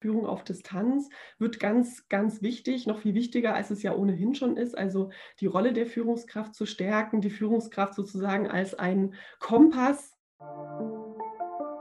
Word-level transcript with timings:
Führung 0.00 0.26
auf 0.26 0.44
Distanz 0.44 1.08
wird 1.38 1.60
ganz, 1.60 2.08
ganz 2.08 2.42
wichtig, 2.42 2.86
noch 2.86 3.00
viel 3.00 3.14
wichtiger, 3.14 3.54
als 3.54 3.70
es 3.70 3.82
ja 3.82 3.94
ohnehin 3.94 4.34
schon 4.34 4.56
ist. 4.56 4.76
Also 4.76 5.10
die 5.40 5.46
Rolle 5.46 5.72
der 5.72 5.86
Führungskraft 5.86 6.54
zu 6.54 6.66
stärken, 6.66 7.20
die 7.20 7.30
Führungskraft 7.30 7.94
sozusagen 7.94 8.48
als 8.48 8.74
ein 8.74 9.14
Kompass. 9.38 10.16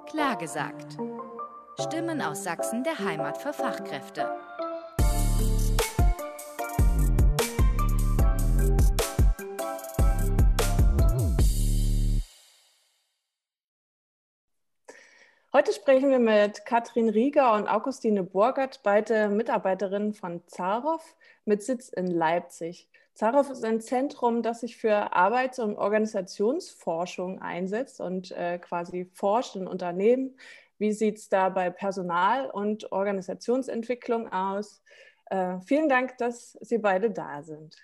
Klar 0.08 0.38
gesagt. 0.38 0.98
Stimmen 1.80 2.22
aus 2.22 2.44
Sachsen 2.44 2.84
der 2.84 3.00
Heimat 3.00 3.38
für 3.38 3.54
Fachkräfte. 3.54 4.30
Heute 15.60 15.74
sprechen 15.74 16.10
wir 16.10 16.20
mit 16.20 16.66
Katrin 16.66 17.10
Rieger 17.10 17.54
und 17.54 17.68
Augustine 17.68 18.24
Burgert, 18.24 18.80
beide 18.82 19.28
Mitarbeiterinnen 19.28 20.14
von 20.14 20.42
Zarow 20.48 21.04
mit 21.44 21.62
Sitz 21.64 21.90
in 21.90 22.08
Leipzig. 22.08 22.88
Zarow 23.14 23.50
ist 23.50 23.66
ein 23.66 23.82
Zentrum, 23.82 24.42
das 24.42 24.62
sich 24.62 24.78
für 24.78 25.12
Arbeits- 25.12 25.60
und 25.60 25.76
Organisationsforschung 25.76 27.42
einsetzt 27.42 28.00
und 28.00 28.32
äh, 28.32 28.58
quasi 28.58 29.10
forscht 29.14 29.58
in 29.58 29.68
Unternehmen. 29.68 30.38
Wie 30.78 30.94
sieht 30.94 31.18
es 31.18 31.28
da 31.28 31.50
bei 31.50 31.70
Personal- 31.70 32.50
und 32.50 32.94
Organisationsentwicklung 32.94 34.32
aus? 34.32 34.82
Äh, 35.26 35.60
vielen 35.66 35.90
Dank, 35.90 36.18
dass 36.20 36.54
Sie 36.62 36.78
beide 36.78 37.12
da 37.12 37.44
sind. 37.44 37.76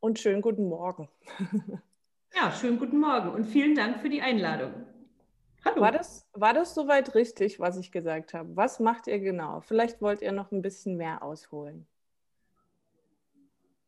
Und 0.00 0.18
schönen 0.18 0.42
guten 0.42 0.68
Morgen. 0.68 1.08
Ja, 2.36 2.50
schönen 2.50 2.80
guten 2.80 2.98
Morgen 2.98 3.28
und 3.28 3.44
vielen 3.44 3.76
Dank 3.76 4.00
für 4.00 4.08
die 4.08 4.20
Einladung. 4.20 4.72
Hallo. 5.74 5.86
War 5.86 5.92
das, 5.92 6.24
war 6.32 6.54
das 6.54 6.72
soweit 6.72 7.16
richtig, 7.16 7.58
was 7.58 7.76
ich 7.76 7.90
gesagt 7.90 8.32
habe? 8.32 8.54
Was 8.54 8.78
macht 8.78 9.08
ihr 9.08 9.18
genau? 9.18 9.60
Vielleicht 9.60 10.00
wollt 10.00 10.22
ihr 10.22 10.30
noch 10.30 10.52
ein 10.52 10.62
bisschen 10.62 10.96
mehr 10.96 11.24
ausholen. 11.24 11.84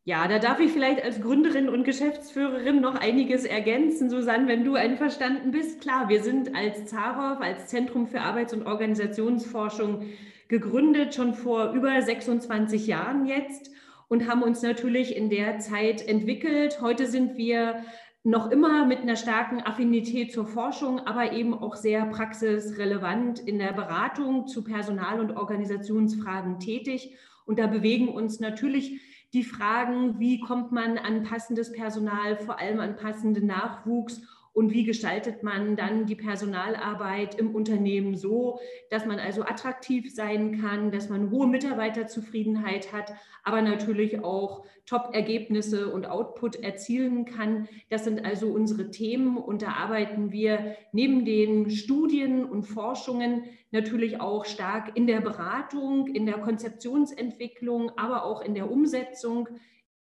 Ja, 0.03 0.27
da 0.27 0.41
darf 0.41 0.59
ich 0.59 0.73
vielleicht 0.73 1.03
als 1.05 1.21
Gründerin 1.21 1.69
und 1.69 1.85
Geschäftsführerin 1.85 2.81
noch 2.81 2.97
einiges 2.97 3.45
ergänzen, 3.45 4.11
Susanne, 4.11 4.49
wenn 4.49 4.65
du 4.65 4.75
einverstanden 4.75 5.53
bist. 5.53 5.81
Klar, 5.81 6.09
wir 6.09 6.25
sind 6.25 6.57
als 6.57 6.87
ZAROV, 6.87 7.41
als 7.41 7.69
Zentrum 7.69 8.09
für 8.09 8.21
Arbeits- 8.21 8.53
und 8.53 8.67
Organisationsforschung 8.67 10.07
gegründet, 10.49 11.15
schon 11.15 11.35
vor 11.35 11.73
über 11.73 12.03
26 12.03 12.89
Jahren 12.89 13.27
jetzt 13.27 13.71
und 14.09 14.29
haben 14.29 14.43
uns 14.43 14.63
natürlich 14.63 15.15
in 15.15 15.31
der 15.31 15.61
Zeit 15.61 16.07
entwickelt. 16.07 16.81
Heute 16.81 17.07
sind 17.07 17.37
wir 17.37 17.85
noch 18.27 18.51
immer 18.51 18.85
mit 18.85 19.03
einer 19.03 19.15
starken 19.15 19.61
Affinität 19.61 20.33
zur 20.33 20.47
Forschung, 20.47 20.99
aber 21.07 21.33
eben 21.33 21.55
auch 21.55 21.77
sehr 21.77 22.05
praxisrelevant 22.07 23.39
in 23.39 23.61
der 23.61 23.73
Beratung 23.73 24.49
zu 24.49 24.65
Personal- 24.65 25.21
und 25.21 25.37
Organisationsfragen 25.37 26.59
tätig. 26.59 27.17
Und 27.45 27.61
da 27.61 27.69
bewegen 27.69 28.09
uns 28.09 28.41
natürlich 28.41 29.01
die 29.33 29.45
Fragen, 29.45 30.19
wie 30.19 30.41
kommt 30.41 30.73
man 30.73 30.99
an 30.99 31.23
passendes 31.23 31.71
Personal, 31.71 32.37
vor 32.37 32.59
allem 32.59 32.81
an 32.81 32.97
passenden 32.97 33.47
Nachwuchs 33.47 34.21
und 34.57 34.73
wie 34.73 34.85
gestaltet 34.85 35.43
man 35.43 35.77
dann 35.77 36.07
die 36.07 36.15
Personalarbeit 36.15 37.35
im 37.39 37.55
Unternehmen 37.55 38.17
so, 38.17 38.59
dass 38.89 39.05
man 39.05 39.19
also 39.19 39.43
attraktiv 39.43 40.15
sein 40.15 40.63
kann, 40.63 40.91
dass 40.91 41.11
man 41.11 41.31
hohe 41.31 41.47
Mitarbeiterzufriedenheit 41.47 42.91
hat, 42.91 43.13
aber 43.45 43.61
natürlich 43.61 44.25
auch 44.25 44.65
Top-Ergebnisse 44.87 45.93
und 45.93 46.09
Output 46.09 46.57
erzielen 46.57 47.27
kann. 47.27 47.69
Das 47.91 48.05
sind 48.05 48.25
also 48.25 48.47
unsere 48.47 48.91
Themen 48.91 49.37
und 49.37 49.61
da 49.61 49.73
arbeiten 49.73 50.33
wir 50.33 50.75
neben 50.91 51.27
den 51.27 51.69
Studien 51.69 52.47
und 52.47 52.63
Forschungen 52.63 53.45
natürlich 53.73 54.23
auch 54.23 54.47
stark 54.47 54.97
in 54.97 55.07
der 55.07 55.21
Beratung, 55.21 56.07
in 56.07 56.25
der 56.25 56.39
Konzeptionsentwicklung, 56.39 57.93
aber 57.99 58.25
auch 58.25 58.41
in 58.41 58.55
der 58.55 58.71
Umsetzung. 58.71 59.51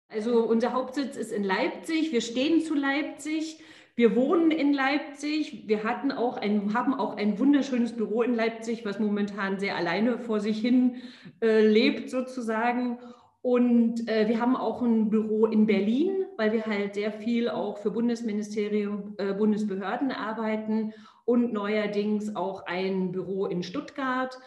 Also 0.08 0.45
unser 0.45 0.72
Hauptsitz 0.72 1.17
ist 1.17 1.34
in 1.34 1.44
Leipzig. 1.44 2.14
Wir 2.14 2.22
stehen 2.22 2.61
zu 2.61 2.76
Leipzig. 2.76 3.61
Wir 3.98 4.16
wohnen 4.16 4.52
in 4.52 4.74
Leipzig. 4.74 5.68
Wir 5.68 5.84
hatten 5.84 6.12
auch 6.12 6.38
ein, 6.38 6.76
haben 6.76 6.94
auch 6.94 7.18
ein 7.18 7.40
wunderschönes 7.40 7.94
Büro 7.94 8.22
in 8.22 8.36
Leipzig, 8.36 8.86
was 8.86 9.00
momentan 9.00 9.58
sehr 9.58 9.76
alleine 9.76 10.20
vor 10.20 10.40
sich 10.40 10.62
hin 10.62 10.98
äh, 11.42 11.66
lebt 11.66 12.12
sozusagen. 12.12 13.00
Und 13.42 14.08
äh, 14.08 14.28
wir 14.28 14.40
haben 14.40 14.56
auch 14.56 14.84
ein 14.84 15.10
Büro 15.10 15.48
in 15.48 15.66
Berlin, 15.66 16.26
weil 16.38 16.54
wir 16.54 16.68
halt 16.68 16.94
sehr 16.94 17.12
viel 17.12 17.50
auch 17.50 17.80
für 17.80 17.90
Bundesministerium, 17.90 19.16
äh, 19.18 19.34
Bundesbehörden 19.34 20.12
arbeiten 20.12 20.94
und 21.26 21.52
neuerdings 21.52 22.36
auch 22.36 22.68
ein 22.68 23.12
Büro 23.12 23.48
in 23.48 23.64
Stuttgart. 23.64 24.38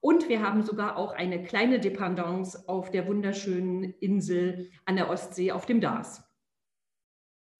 Und 0.00 0.28
wir 0.28 0.42
haben 0.42 0.64
sogar 0.64 0.98
auch 0.98 1.14
eine 1.14 1.42
kleine 1.42 1.80
Dependance 1.80 2.68
auf 2.68 2.90
der 2.90 3.08
wunderschönen 3.08 3.84
Insel 4.00 4.68
an 4.84 4.96
der 4.96 5.08
Ostsee 5.08 5.50
auf 5.50 5.64
dem 5.64 5.80
Dars. 5.80 6.27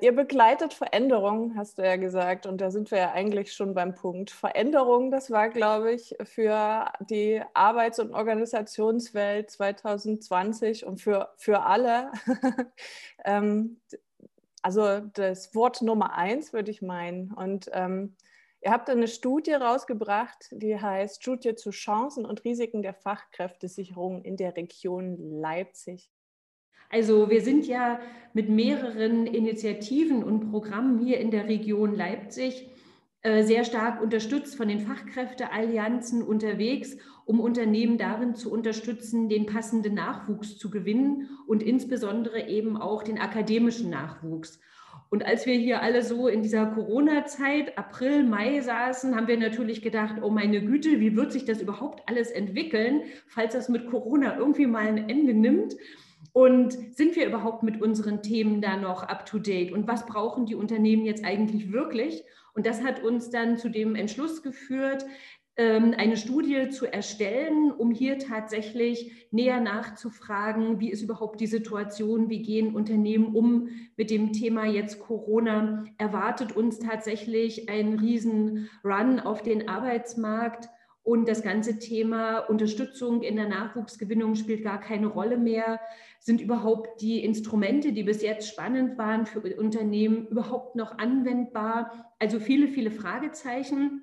Ihr 0.01 0.15
begleitet 0.15 0.75
Veränderungen, 0.75 1.57
hast 1.57 1.79
du 1.79 1.83
ja 1.83 1.97
gesagt, 1.97 2.47
und 2.47 2.61
da 2.61 2.71
sind 2.71 2.93
wir 2.93 2.99
ja 2.99 3.13
eigentlich 3.13 3.53
schon 3.53 3.75
beim 3.75 3.97
Punkt. 3.97 4.31
Veränderung, 4.31 5.11
das 5.11 5.29
war, 5.33 5.49
glaube 5.49 5.93
ich, 5.93 6.15
für 6.23 6.93
die 7.01 7.43
Arbeits- 7.53 7.99
und 7.99 8.15
Organisationswelt 8.15 9.51
2020 9.51 10.87
und 10.87 11.01
für, 11.01 11.31
für 11.37 11.63
alle. 11.63 12.13
ähm, 13.25 13.81
also 14.63 15.01
das 15.15 15.53
Wort 15.57 15.83
Nummer 15.83 16.15
eins, 16.15 16.53
würde 16.53 16.71
ich 16.71 16.81
meinen. 16.81 17.33
Und 17.33 17.69
ähm, 17.73 18.15
ihr 18.61 18.71
habt 18.71 18.89
eine 18.91 19.09
Studie 19.09 19.55
rausgebracht, 19.55 20.49
die 20.53 20.81
heißt 20.81 21.23
Studie 21.23 21.57
zu 21.57 21.71
Chancen 21.71 22.25
und 22.25 22.45
Risiken 22.45 22.83
der 22.83 22.95
Fachkräftesicherung 22.95 24.23
in 24.23 24.37
der 24.37 24.55
Region 24.55 25.17
Leipzig. 25.41 26.09
Also 26.89 27.31
wir 27.31 27.43
sind 27.43 27.67
ja 27.67 28.01
mit 28.33 28.49
mehreren 28.49 29.27
Initiativen 29.27 30.23
und 30.23 30.51
Programmen 30.51 30.99
hier 30.99 31.19
in 31.19 31.31
der 31.31 31.49
Region 31.49 31.95
Leipzig 31.95 32.69
äh, 33.23 33.43
sehr 33.43 33.65
stark 33.65 34.01
unterstützt 34.01 34.57
von 34.57 34.69
den 34.69 34.81
Fachkräfteallianzen 34.81 36.23
unterwegs, 36.23 36.97
um 37.25 37.41
Unternehmen 37.41 37.99
darin 37.99 38.35
zu 38.35 38.51
unterstützen, 38.51 39.29
den 39.29 39.47
passenden 39.47 39.95
Nachwuchs 39.95 40.57
zu 40.57 40.71
gewinnen 40.71 41.29
und 41.47 41.63
insbesondere 41.63 42.49
eben 42.49 42.77
auch 42.77 43.03
den 43.03 43.19
akademischen 43.19 43.91
Nachwuchs. 43.91 44.61
Und 45.11 45.27
als 45.27 45.47
wir 45.47 45.55
hier 45.55 45.83
alle 45.83 46.03
so 46.03 46.29
in 46.29 46.43
dieser 46.43 46.67
Corona-Zeit, 46.67 47.77
April, 47.77 48.25
Mai 48.25 48.61
saßen, 48.61 49.17
haben 49.17 49.27
wir 49.27 49.39
natürlich 49.39 49.83
gedacht, 49.83 50.17
oh 50.23 50.31
meine 50.31 50.63
Güte, 50.65 51.01
wie 51.01 51.17
wird 51.17 51.33
sich 51.33 51.45
das 51.45 51.61
überhaupt 51.61 52.03
alles 52.07 52.31
entwickeln, 52.31 53.03
falls 53.27 53.55
das 53.55 53.69
mit 53.69 53.87
Corona 53.91 54.37
irgendwie 54.37 54.67
mal 54.67 54.87
ein 54.87 55.09
Ende 55.09 55.35
nimmt? 55.35 55.77
Und 56.33 56.73
sind 56.95 57.17
wir 57.17 57.27
überhaupt 57.27 57.63
mit 57.63 57.81
unseren 57.81 58.23
Themen 58.23 58.61
da 58.61 58.77
noch 58.77 59.03
up-to-date? 59.03 59.73
Und 59.73 59.89
was 59.89 60.07
brauchen 60.07 60.47
die 60.47 60.55
Unternehmen 60.55 61.05
jetzt 61.05 61.25
eigentlich 61.25 61.73
wirklich? 61.73 62.25
Und 62.55 62.67
das 62.67 62.83
hat 62.83 63.03
uns 63.03 63.31
dann 63.31 63.57
zu 63.57 63.69
dem 63.69 63.95
Entschluss 63.95 64.43
geführt, 64.43 65.05
ähm, 65.59 65.93
eine 65.99 66.17
Studie 66.17 66.71
zu 66.71 66.87
erstellen, 66.87 67.73
um 67.73 67.91
hier 67.91 68.19
tatsächlich 68.19 69.29
näher 69.33 69.61
nachzufragen, 69.61 70.79
wie 70.79 70.91
ist 70.91 71.03
überhaupt 71.03 71.41
die 71.41 71.49
Situation, 71.49 72.31
wie 72.31 72.43
gehen 72.43 72.75
Unternehmen 72.75 73.35
um 73.35 73.69
mit 73.97 74.11
dem 74.11 74.33
Thema 74.33 74.67
jetzt 74.67 75.01
Corona. 75.01 75.85
Erwartet 75.99 76.53
uns 76.53 76.79
tatsächlich 76.79 77.69
ein 77.69 77.95
riesen 77.95 78.71
Run 78.85 79.19
auf 79.19 79.43
den 79.43 79.69
Arbeitsmarkt? 79.69 80.69
Und 81.03 81.27
das 81.27 81.43
ganze 81.43 81.79
Thema 81.79 82.39
Unterstützung 82.39 83.23
in 83.23 83.37
der 83.37 83.49
Nachwuchsgewinnung 83.49 84.35
spielt 84.35 84.63
gar 84.63 84.79
keine 84.79 85.07
Rolle 85.07 85.39
mehr. 85.39 85.81
Sind 86.19 86.41
überhaupt 86.41 87.01
die 87.01 87.25
Instrumente, 87.25 87.93
die 87.93 88.03
bis 88.03 88.23
jetzt 88.23 88.49
spannend 88.49 88.99
waren 88.99 89.27
für 89.27 89.41
Unternehmen, 89.57 90.27
überhaupt 90.27 90.77
noch 90.77 90.99
anwendbar? 90.99 92.13
Also 92.19 92.41
viele, 92.41 92.69
viele 92.69 92.91
Fragezeichen, 92.91 94.03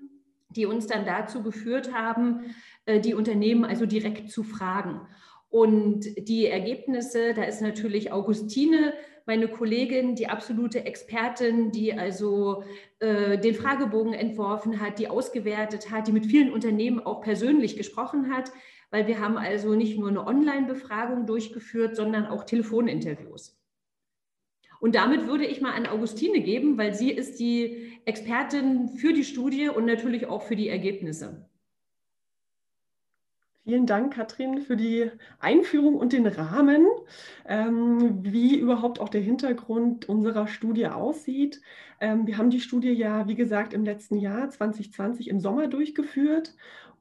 die 0.50 0.66
uns 0.66 0.88
dann 0.88 1.06
dazu 1.06 1.44
geführt 1.44 1.94
haben, 1.94 2.56
äh, 2.86 3.00
die 3.00 3.14
Unternehmen 3.14 3.66
also 3.66 3.86
direkt 3.86 4.32
zu 4.32 4.44
fragen. 4.44 5.02
Und 5.50 6.06
die 6.28 6.47
Ergebnisse, 6.47 7.34
da 7.34 7.44
ist 7.44 7.62
natürlich 7.62 8.12
Augustine 8.12 8.94
meine 9.26 9.47
Kollegin, 9.47 10.16
die 10.16 10.28
absolute 10.28 10.85
Expertin, 10.85 11.72
die 11.72 11.94
also 11.94 12.64
äh, 13.00 13.38
den 13.40 13.56
Fragebogen 13.56 14.14
entworfen 14.14 14.79
hat, 14.79 15.00
die 15.00 15.08
ausgewertet 15.08 15.90
hat, 15.91 16.08
die 16.08 16.12
mit 16.12 16.28
vielen 16.28 16.52
Unternehmen 16.52 17.00
auch 17.00 17.22
persönlich 17.22 17.76
gesprochen 17.76 18.32
hat, 18.32 18.52
weil 18.96 19.08
wir 19.08 19.20
haben 19.20 19.38
also 19.38 19.76
nicht 19.76 20.00
nur 20.00 20.08
eine 20.08 20.26
Online-Befragung 20.26 21.26
durchgeführt, 21.26 21.97
sondern 21.97 22.28
auch 22.28 22.46
Telefoninterviews. 22.46 23.59
Und 24.80 24.96
damit 24.96 25.28
würde 25.28 25.46
ich 25.46 25.59
mal 25.59 25.74
an 25.74 25.86
Augustine 25.86 26.40
geben, 26.40 26.78
weil 26.78 26.94
sie 26.94 27.12
ist 27.12 27.38
die 27.42 28.00
Expertin 28.06 28.88
für 28.88 29.12
die 29.12 29.26
Studie 29.26 29.68
und 29.68 29.84
natürlich 29.86 30.28
auch 30.28 30.44
für 30.44 30.56
die 30.56 30.70
Ergebnisse. 30.70 31.46
Vielen 33.66 33.86
Dank, 33.86 34.14
Katrin, 34.14 34.62
für 34.62 34.78
die 34.78 35.12
Einführung 35.40 35.96
und 35.96 36.14
den 36.14 36.28
Rahmen, 36.28 36.86
ähm, 37.46 38.24
wie 38.24 38.56
überhaupt 38.58 39.02
auch 39.02 39.09
der 39.09 39.22
Hintergrund 39.22 40.08
unserer 40.08 40.48
Studie 40.48 40.88
aussieht. 40.88 41.62
Ähm, 42.00 42.28
wir 42.28 42.38
haben 42.38 42.50
die 42.50 42.62
Studie 42.62 42.91
ja, 42.91 43.28
wie 43.28 43.36
gesagt, 43.36 43.74
im 43.74 43.84
letzten 43.84 44.18
Jahr 44.18 44.50
2020 44.50 45.28
im 45.28 45.41
Sommer 45.41 45.68
durchgeführt 45.68 46.53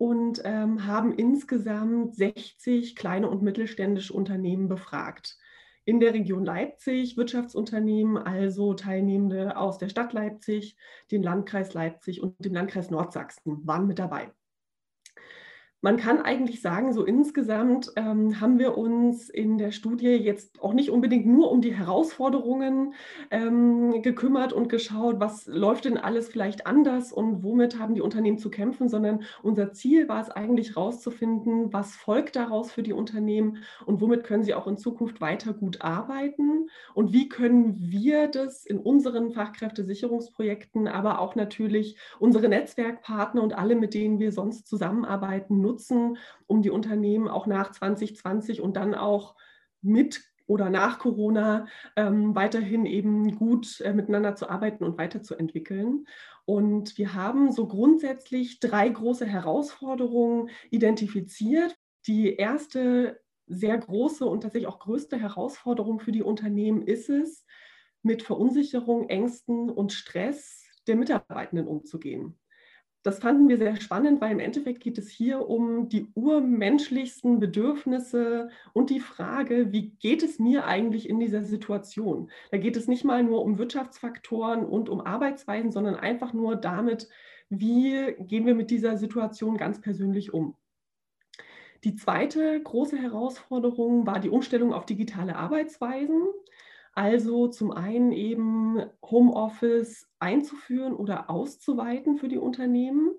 und 0.05 0.43
ähm, 0.45 0.87
haben 0.87 1.15
insgesamt 1.15 2.15
60 2.15 2.95
kleine 2.95 3.27
und 3.27 3.41
mittelständische 3.41 4.13
Unternehmen 4.13 4.69
befragt. 4.69 5.39
In 5.87 5.99
der 5.99 6.13
Region 6.13 6.45
Leipzig 6.45 7.17
Wirtschaftsunternehmen, 7.17 8.19
also 8.19 8.75
Teilnehmende 8.75 9.57
aus 9.57 9.79
der 9.79 9.89
Stadt 9.89 10.13
Leipzig, 10.13 10.77
dem 11.11 11.23
Landkreis 11.23 11.73
Leipzig 11.73 12.23
und 12.23 12.35
dem 12.45 12.53
Landkreis 12.53 12.91
Nordsachsen 12.91 13.67
waren 13.67 13.87
mit 13.87 13.99
dabei 13.99 14.31
man 15.85 15.99
kann 15.99 16.23
eigentlich 16.23 16.63
sagen, 16.63 16.95
so 16.95 17.05
insgesamt 17.05 17.93
ähm, 17.97 18.41
haben 18.41 18.59
wir 18.59 18.79
uns 18.79 19.29
in 19.29 19.59
der 19.59 19.71
Studie 19.71 20.15
jetzt 20.15 20.63
auch 20.63 20.73
nicht 20.73 20.89
unbedingt 20.89 21.27
nur 21.27 21.51
um 21.51 21.61
die 21.61 21.75
Herausforderungen 21.75 22.95
ähm, 23.31 24.01
gekümmert 24.01 24.55
und 24.55 24.71
geschaut, 24.71 25.21
was 25.21 25.47
läuft 25.47 25.85
denn 25.85 25.99
alles 25.99 26.31
vielleicht 26.31 26.67
anders 26.67 27.13
und 27.13 27.45
womit 27.45 27.79
haben 27.79 27.95
die 27.95 28.01
Unternehmen 28.01 28.39
zu 28.39 28.49
kämpfen, 28.51 28.89
sondern 28.89 29.25
unser 29.43 29.73
Ziel 29.73 30.09
war 30.09 30.23
es 30.23 30.31
eigentlich 30.31 30.71
herauszufinden, 30.71 31.71
was 31.71 31.95
folgt 31.97 32.37
daraus 32.37 32.73
für 32.73 32.83
die 32.83 32.95
Unternehmen 32.95 33.59
und 33.85 34.01
womit 34.01 34.25
können 34.25 34.43
sie 34.43 34.55
auch 34.55 34.67
in 34.67 34.79
Zukunft 34.79 35.21
weiter 35.21 35.53
gut 35.53 35.83
arbeiten 35.83 36.71
und 36.95 37.13
wie 37.13 37.29
können 37.29 37.77
wir 37.79 38.29
das 38.29 38.65
in 38.65 38.79
unseren 38.79 39.33
Fachkräftesicherungsprojekten, 39.33 40.89
aber 40.89 41.19
auch 41.19 41.35
natürlich 41.35 41.99
unsere 42.19 42.49
Netzwerkpartner 42.49 43.43
und 43.43 43.53
alle, 43.53 43.77
mit 43.77 43.93
denen 43.93 44.19
wir 44.19 44.33
sonst 44.33 44.67
zusammenarbeiten, 44.67 45.61
nutzen 45.61 45.74
nutzen, 45.75 46.19
um 46.47 46.63
die 46.63 46.71
Unternehmen 46.71 47.29
auch 47.29 47.47
nach 47.47 47.73
2020 47.73 48.61
und 48.61 48.77
dann 48.77 48.95
auch 48.95 49.35
mit 49.83 50.23
oder 50.47 50.71
nach 50.71 50.99
Corona 50.99 51.67
ähm, 51.97 52.35
weiterhin 52.35 52.87
eben 52.87 53.37
gut 53.37 53.81
äh, 53.81 53.93
miteinander 53.93 54.37
zu 54.37 54.49
arbeiten 54.49 54.85
und 54.85 54.99
weiterzuentwickeln. 54.99 56.07
Und 56.45 56.99
wir 56.99 57.15
haben 57.15 57.51
so 57.51 57.67
grundsätzlich 57.67 58.61
drei 58.61 58.89
große 58.89 59.25
Herausforderungen 59.25 60.51
identifiziert. 60.71 61.75
Die 62.07 62.35
erste 62.35 63.21
sehr 63.47 63.79
große 63.79 64.27
und 64.27 64.43
tatsächlich 64.43 64.69
auch 64.69 64.79
größte 64.79 65.19
Herausforderung 65.19 65.99
für 65.99 66.13
die 66.13 66.23
Unternehmen 66.23 66.83
ist 66.83 67.09
es, 67.09 67.47
mit 68.03 68.23
Verunsicherung, 68.23 69.09
Ängsten 69.09 69.71
und 69.71 69.93
Stress 69.93 70.63
der 70.87 70.97
Mitarbeitenden 70.97 71.67
umzugehen. 71.67 72.39
Das 73.05 73.19
fanden 73.19 73.51
wir 73.51 73.59
sehr 73.59 73.77
spannend, 73.77 74.23
weil 74.23 74.33
im 74.33 74.41
Endeffekt 74.41 74.81
geht 74.83 74.97
es 74.97 75.11
hier 75.11 75.47
um 75.47 75.91
die 75.91 76.07
urmenschlichsten 76.15 77.39
Bedürfnisse 77.39 78.49
und 78.73 78.89
die 78.89 78.99
Frage, 78.99 79.73
wie 79.73 79.91
geht 79.91 80.23
es 80.23 80.39
mir 80.39 80.65
eigentlich 80.65 81.11
in 81.11 81.21
dieser 81.21 81.43
Situation? 81.43 82.31
Da 82.51 82.57
geht 82.57 82.79
es 82.79 82.89
nicht 82.89 83.05
mal 83.05 83.23
nur 83.23 83.43
um 83.43 83.59
Wirtschaftsfaktoren 83.59 84.65
und 84.65 84.89
um 84.89 85.03
Arbeitsweisen, 85.03 85.71
sondern 85.71 85.97
einfach 85.97 86.33
nur 86.33 86.57
damit, 86.57 87.11
wie 87.51 88.15
gehen 88.21 88.47
wir 88.47 88.55
mit 88.55 88.71
dieser 88.71 88.97
Situation 88.97 89.59
ganz 89.59 89.83
persönlich 89.83 90.33
um. 90.33 90.57
Die 91.85 91.97
zweite 91.97 92.59
große 92.63 92.97
Herausforderung 92.97 94.07
war 94.07 94.19
die 94.19 94.31
Umstellung 94.31 94.73
auf 94.73 94.87
digitale 94.87 95.37
Arbeitsweisen. 95.37 96.23
Also 96.95 97.49
zum 97.49 97.73
einen 97.73 98.13
eben 98.13 98.85
Homeoffice 99.03 100.09
einzuführen 100.21 100.95
oder 100.95 101.29
auszuweiten 101.29 102.17
für 102.17 102.29
die 102.29 102.39
Unternehmen, 102.39 103.11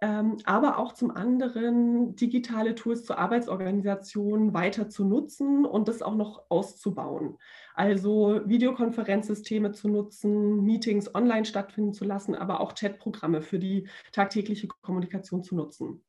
ähm, 0.00 0.36
aber 0.44 0.78
auch 0.78 0.92
zum 0.92 1.10
anderen 1.10 2.16
digitale 2.16 2.74
Tools 2.74 3.04
zur 3.04 3.18
Arbeitsorganisation 3.18 4.52
weiter 4.52 4.88
zu 4.88 5.04
nutzen 5.04 5.64
und 5.64 5.88
das 5.88 6.02
auch 6.02 6.14
noch 6.14 6.44
auszubauen. 6.50 7.36
Also 7.74 8.40
Videokonferenzsysteme 8.46 9.72
zu 9.72 9.88
nutzen, 9.88 10.64
Meetings 10.64 11.14
online 11.14 11.44
stattfinden 11.44 11.92
zu 11.92 12.04
lassen, 12.04 12.34
aber 12.34 12.60
auch 12.60 12.74
Chatprogramme 12.74 13.42
für 13.42 13.58
die 13.60 13.88
tagtägliche 14.12 14.68
Kommunikation 14.82 15.42
zu 15.44 15.54
nutzen. 15.54 16.04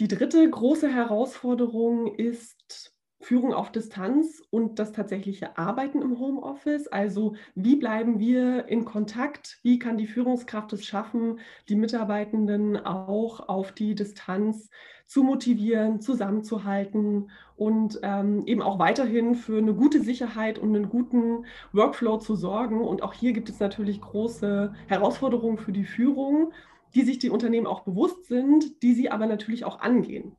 Die 0.00 0.08
dritte 0.08 0.48
große 0.48 0.88
Herausforderung 0.88 2.14
ist 2.14 2.93
Führung 3.24 3.54
auf 3.54 3.72
Distanz 3.72 4.42
und 4.50 4.78
das 4.78 4.92
tatsächliche 4.92 5.56
Arbeiten 5.56 6.02
im 6.02 6.18
Homeoffice. 6.18 6.88
Also 6.88 7.34
wie 7.54 7.76
bleiben 7.76 8.18
wir 8.18 8.68
in 8.68 8.84
Kontakt? 8.84 9.58
Wie 9.62 9.78
kann 9.78 9.96
die 9.96 10.06
Führungskraft 10.06 10.72
es 10.74 10.84
schaffen, 10.84 11.40
die 11.68 11.76
Mitarbeitenden 11.76 12.76
auch 12.76 13.48
auf 13.48 13.72
die 13.72 13.94
Distanz 13.94 14.68
zu 15.06 15.22
motivieren, 15.22 16.00
zusammenzuhalten 16.00 17.30
und 17.56 17.98
ähm, 18.02 18.42
eben 18.46 18.62
auch 18.62 18.78
weiterhin 18.78 19.34
für 19.34 19.58
eine 19.58 19.74
gute 19.74 20.02
Sicherheit 20.02 20.58
und 20.58 20.74
einen 20.74 20.88
guten 20.88 21.46
Workflow 21.72 22.18
zu 22.18 22.36
sorgen. 22.36 22.80
Und 22.80 23.02
auch 23.02 23.14
hier 23.14 23.32
gibt 23.32 23.48
es 23.48 23.58
natürlich 23.58 24.00
große 24.00 24.74
Herausforderungen 24.86 25.58
für 25.58 25.72
die 25.72 25.84
Führung, 25.84 26.52
die 26.94 27.02
sich 27.02 27.18
die 27.18 27.30
Unternehmen 27.30 27.66
auch 27.66 27.80
bewusst 27.80 28.26
sind, 28.26 28.82
die 28.82 28.92
sie 28.92 29.10
aber 29.10 29.26
natürlich 29.26 29.64
auch 29.64 29.80
angehen. 29.80 30.36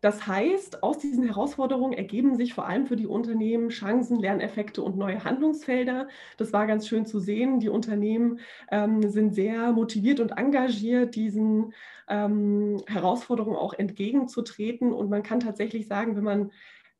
Das 0.00 0.26
heißt, 0.26 0.82
aus 0.82 0.98
diesen 0.98 1.24
Herausforderungen 1.24 1.92
ergeben 1.92 2.36
sich 2.36 2.54
vor 2.54 2.66
allem 2.66 2.86
für 2.86 2.96
die 2.96 3.06
Unternehmen 3.06 3.70
Chancen, 3.70 4.18
Lerneffekte 4.18 4.82
und 4.82 4.96
neue 4.96 5.24
Handlungsfelder. 5.24 6.08
Das 6.36 6.52
war 6.52 6.66
ganz 6.66 6.86
schön 6.86 7.04
zu 7.04 7.18
sehen. 7.18 7.58
Die 7.58 7.68
Unternehmen 7.68 8.38
ähm, 8.70 9.02
sind 9.10 9.34
sehr 9.34 9.72
motiviert 9.72 10.20
und 10.20 10.30
engagiert, 10.30 11.16
diesen 11.16 11.72
ähm, 12.08 12.80
Herausforderungen 12.86 13.56
auch 13.56 13.74
entgegenzutreten. 13.74 14.92
Und 14.92 15.10
man 15.10 15.22
kann 15.22 15.40
tatsächlich 15.40 15.88
sagen, 15.88 16.16
wenn 16.16 16.24
man 16.24 16.52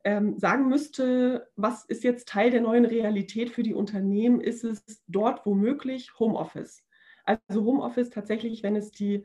ähm, 0.04 0.38
sagen 0.38 0.68
müsste, 0.68 1.48
was 1.56 1.84
ist 1.84 2.02
jetzt 2.02 2.28
Teil 2.28 2.50
der 2.50 2.62
neuen 2.62 2.84
Realität 2.84 3.50
für 3.50 3.62
die 3.62 3.74
Unternehmen, 3.74 4.40
ist 4.40 4.64
es 4.64 4.82
dort 5.06 5.44
womöglich 5.46 6.18
Homeoffice. 6.18 6.82
Also 7.24 7.64
Homeoffice 7.64 8.10
tatsächlich, 8.10 8.62
wenn 8.62 8.74
es 8.74 8.90
die 8.90 9.24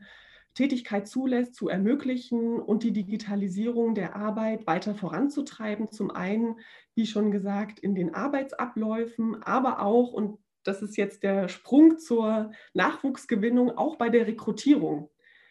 Tätigkeit 0.54 1.08
zulässt, 1.08 1.54
zu 1.54 1.68
ermöglichen 1.68 2.60
und 2.60 2.82
die 2.84 2.92
Digitalisierung 2.92 3.94
der 3.94 4.16
Arbeit 4.16 4.66
weiter 4.66 4.94
voranzutreiben. 4.94 5.90
Zum 5.90 6.10
einen, 6.10 6.56
wie 6.94 7.06
schon 7.06 7.30
gesagt, 7.30 7.80
in 7.80 7.94
den 7.94 8.14
Arbeitsabläufen, 8.14 9.42
aber 9.42 9.80
auch, 9.80 10.12
und 10.12 10.38
das 10.62 10.80
ist 10.80 10.96
jetzt 10.96 11.22
der 11.22 11.48
Sprung 11.48 11.98
zur 11.98 12.52
Nachwuchsgewinnung, 12.72 13.76
auch 13.76 13.96
bei 13.96 14.08
der 14.08 14.26
Rekrutierung. 14.26 15.10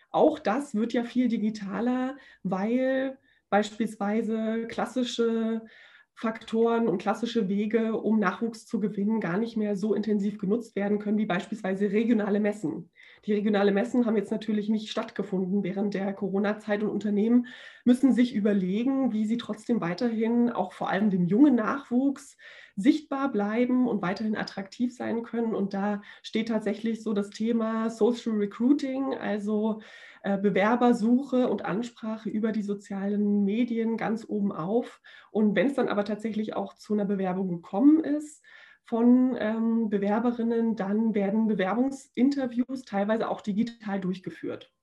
Auch 0.09 0.39
das 0.39 0.73
wird 0.73 0.93
ja 0.93 1.03
viel 1.03 1.27
digitaler, 1.27 2.17
weil 2.43 3.17
beispielsweise 3.49 4.67
klassische 4.67 5.61
Faktoren 6.15 6.87
und 6.87 6.99
klassische 6.99 7.49
Wege, 7.49 7.97
um 7.97 8.19
Nachwuchs 8.19 8.65
zu 8.65 8.79
gewinnen, 8.79 9.19
gar 9.19 9.37
nicht 9.37 9.57
mehr 9.57 9.75
so 9.75 9.93
intensiv 9.93 10.37
genutzt 10.37 10.75
werden 10.75 10.99
können 10.99 11.17
wie 11.17 11.25
beispielsweise 11.25 11.91
regionale 11.91 12.39
Messen. 12.39 12.91
Die 13.25 13.33
regionale 13.33 13.71
Messen 13.71 14.05
haben 14.05 14.15
jetzt 14.15 14.31
natürlich 14.31 14.69
nicht 14.69 14.89
stattgefunden 14.89 15.63
während 15.63 15.93
der 15.93 16.13
Corona-Zeit 16.13 16.83
und 16.83 16.89
Unternehmen 16.89 17.47
müssen 17.83 18.13
sich 18.13 18.35
überlegen, 18.35 19.11
wie 19.11 19.25
sie 19.25 19.37
trotzdem 19.37 19.81
weiterhin 19.81 20.49
auch 20.49 20.73
vor 20.73 20.89
allem 20.89 21.09
dem 21.09 21.25
jungen 21.25 21.55
Nachwuchs 21.55 22.37
sichtbar 22.75 23.31
bleiben 23.31 23.87
und 23.87 24.01
weiterhin 24.01 24.35
attraktiv 24.35 24.95
sein 24.95 25.23
können. 25.23 25.53
Und 25.53 25.73
da 25.73 26.01
steht 26.21 26.47
tatsächlich 26.47 27.03
so 27.03 27.13
das 27.13 27.29
Thema 27.29 27.89
Social 27.89 28.33
Recruiting, 28.33 29.13
also 29.13 29.81
äh, 30.23 30.37
Bewerbersuche 30.37 31.49
und 31.49 31.65
Ansprache 31.65 32.29
über 32.29 32.51
die 32.51 32.63
sozialen 32.63 33.43
Medien 33.43 33.97
ganz 33.97 34.25
oben 34.27 34.51
auf. 34.51 35.01
Und 35.31 35.55
wenn 35.55 35.67
es 35.67 35.75
dann 35.75 35.87
aber 35.87 36.05
tatsächlich 36.05 36.55
auch 36.55 36.73
zu 36.73 36.93
einer 36.93 37.05
Bewerbung 37.05 37.49
gekommen 37.49 38.03
ist, 38.03 38.43
von 38.85 39.37
ähm, 39.39 39.89
Bewerberinnen, 39.89 40.75
dann 40.75 41.15
werden 41.15 41.47
Bewerbungsinterviews 41.47 42.83
teilweise 42.83 43.29
auch 43.29 43.41
digital 43.41 43.99
durchgeführt. 43.99 44.73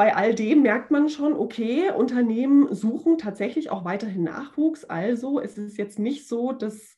Bei 0.00 0.16
all 0.16 0.34
dem 0.34 0.62
merkt 0.62 0.90
man 0.90 1.10
schon, 1.10 1.34
okay, 1.34 1.90
Unternehmen 1.90 2.74
suchen 2.74 3.18
tatsächlich 3.18 3.68
auch 3.68 3.84
weiterhin 3.84 4.22
Nachwuchs. 4.22 4.86
Also 4.86 5.38
es 5.38 5.58
ist 5.58 5.76
jetzt 5.76 5.98
nicht 5.98 6.26
so, 6.26 6.52
dass 6.52 6.96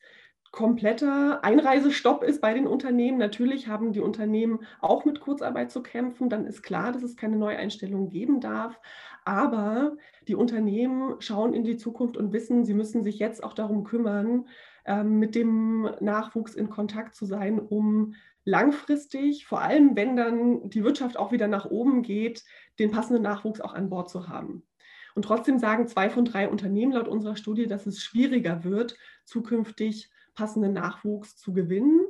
kompletter 0.53 1.43
Einreisestopp 1.43 2.23
ist 2.23 2.39
bei 2.39 2.53
den 2.53 2.65
Unternehmen. 2.65 3.17
Natürlich 3.17 3.67
haben 3.67 3.91
die 3.91 3.99
Unternehmen 3.99 4.59
auch 4.79 5.03
mit 5.03 5.19
Kurzarbeit 5.19 5.69
zu 5.69 5.83
kämpfen. 5.83 6.29
Dann 6.29 6.45
ist 6.45 6.63
klar, 6.63 6.93
dass 6.93 7.03
es 7.03 7.17
keine 7.17 7.35
Neueinstellungen 7.35 8.07
geben 8.07 8.39
darf. 8.39 8.79
Aber 9.25 9.97
die 10.29 10.35
Unternehmen 10.35 11.15
schauen 11.19 11.53
in 11.53 11.65
die 11.65 11.75
Zukunft 11.75 12.15
und 12.15 12.31
wissen, 12.31 12.63
sie 12.63 12.73
müssen 12.73 13.03
sich 13.03 13.19
jetzt 13.19 13.43
auch 13.43 13.53
darum 13.53 13.83
kümmern, 13.83 14.47
ähm, 14.85 15.19
mit 15.19 15.35
dem 15.35 15.89
Nachwuchs 15.99 16.55
in 16.55 16.69
Kontakt 16.69 17.15
zu 17.15 17.25
sein, 17.25 17.59
um 17.59 18.15
langfristig, 18.45 19.45
vor 19.45 19.61
allem 19.61 19.95
wenn 19.95 20.15
dann 20.15 20.69
die 20.69 20.83
Wirtschaft 20.83 21.17
auch 21.17 21.31
wieder 21.31 21.47
nach 21.47 21.65
oben 21.65 22.01
geht, 22.01 22.43
den 22.79 22.91
passenden 22.91 23.23
Nachwuchs 23.23 23.61
auch 23.61 23.73
an 23.73 23.89
Bord 23.89 24.09
zu 24.09 24.27
haben. 24.27 24.67
Und 25.15 25.23
trotzdem 25.25 25.59
sagen 25.59 25.87
zwei 25.87 26.09
von 26.09 26.25
drei 26.25 26.49
Unternehmen 26.49 26.93
laut 26.93 27.07
unserer 27.07 27.35
Studie, 27.35 27.67
dass 27.67 27.85
es 27.85 28.01
schwieriger 28.01 28.63
wird, 28.63 28.97
zukünftig 29.25 30.09
passenden 30.33 30.73
Nachwuchs 30.73 31.37
zu 31.37 31.53
gewinnen. 31.53 32.01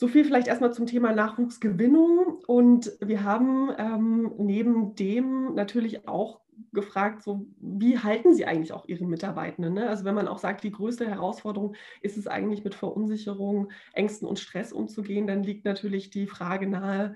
So 0.00 0.08
viel 0.08 0.24
vielleicht 0.24 0.46
erstmal 0.46 0.72
zum 0.72 0.86
Thema 0.86 1.12
Nachwuchsgewinnung. 1.12 2.42
Und 2.46 2.90
wir 3.02 3.22
haben 3.22 3.70
ähm, 3.76 4.32
neben 4.38 4.94
dem 4.94 5.54
natürlich 5.54 6.08
auch 6.08 6.40
gefragt, 6.72 7.22
so 7.22 7.46
wie 7.60 7.98
halten 7.98 8.32
Sie 8.32 8.46
eigentlich 8.46 8.72
auch 8.72 8.88
Ihre 8.88 9.04
Mitarbeitenden? 9.04 9.74
Ne? 9.74 9.90
Also 9.90 10.06
wenn 10.06 10.14
man 10.14 10.26
auch 10.26 10.38
sagt, 10.38 10.64
die 10.64 10.70
größte 10.70 11.06
Herausforderung 11.06 11.74
ist 12.00 12.16
es 12.16 12.26
eigentlich 12.26 12.64
mit 12.64 12.74
Verunsicherung, 12.74 13.72
Ängsten 13.92 14.26
und 14.26 14.38
Stress 14.38 14.72
umzugehen, 14.72 15.26
dann 15.26 15.42
liegt 15.42 15.66
natürlich 15.66 16.08
die 16.08 16.26
Frage 16.26 16.66
nahe, 16.66 17.14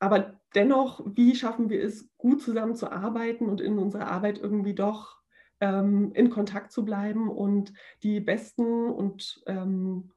aber 0.00 0.40
dennoch, 0.56 1.06
wie 1.06 1.36
schaffen 1.36 1.70
wir 1.70 1.80
es, 1.84 2.10
gut 2.18 2.42
zusammenzuarbeiten 2.42 3.48
und 3.48 3.60
in 3.60 3.78
unserer 3.78 4.08
Arbeit 4.08 4.38
irgendwie 4.40 4.74
doch 4.74 5.20
ähm, 5.60 6.10
in 6.14 6.30
Kontakt 6.30 6.72
zu 6.72 6.84
bleiben 6.84 7.28
und 7.28 7.72
die 8.02 8.18
besten 8.18 8.90
und 8.90 9.40
ähm, 9.46 10.10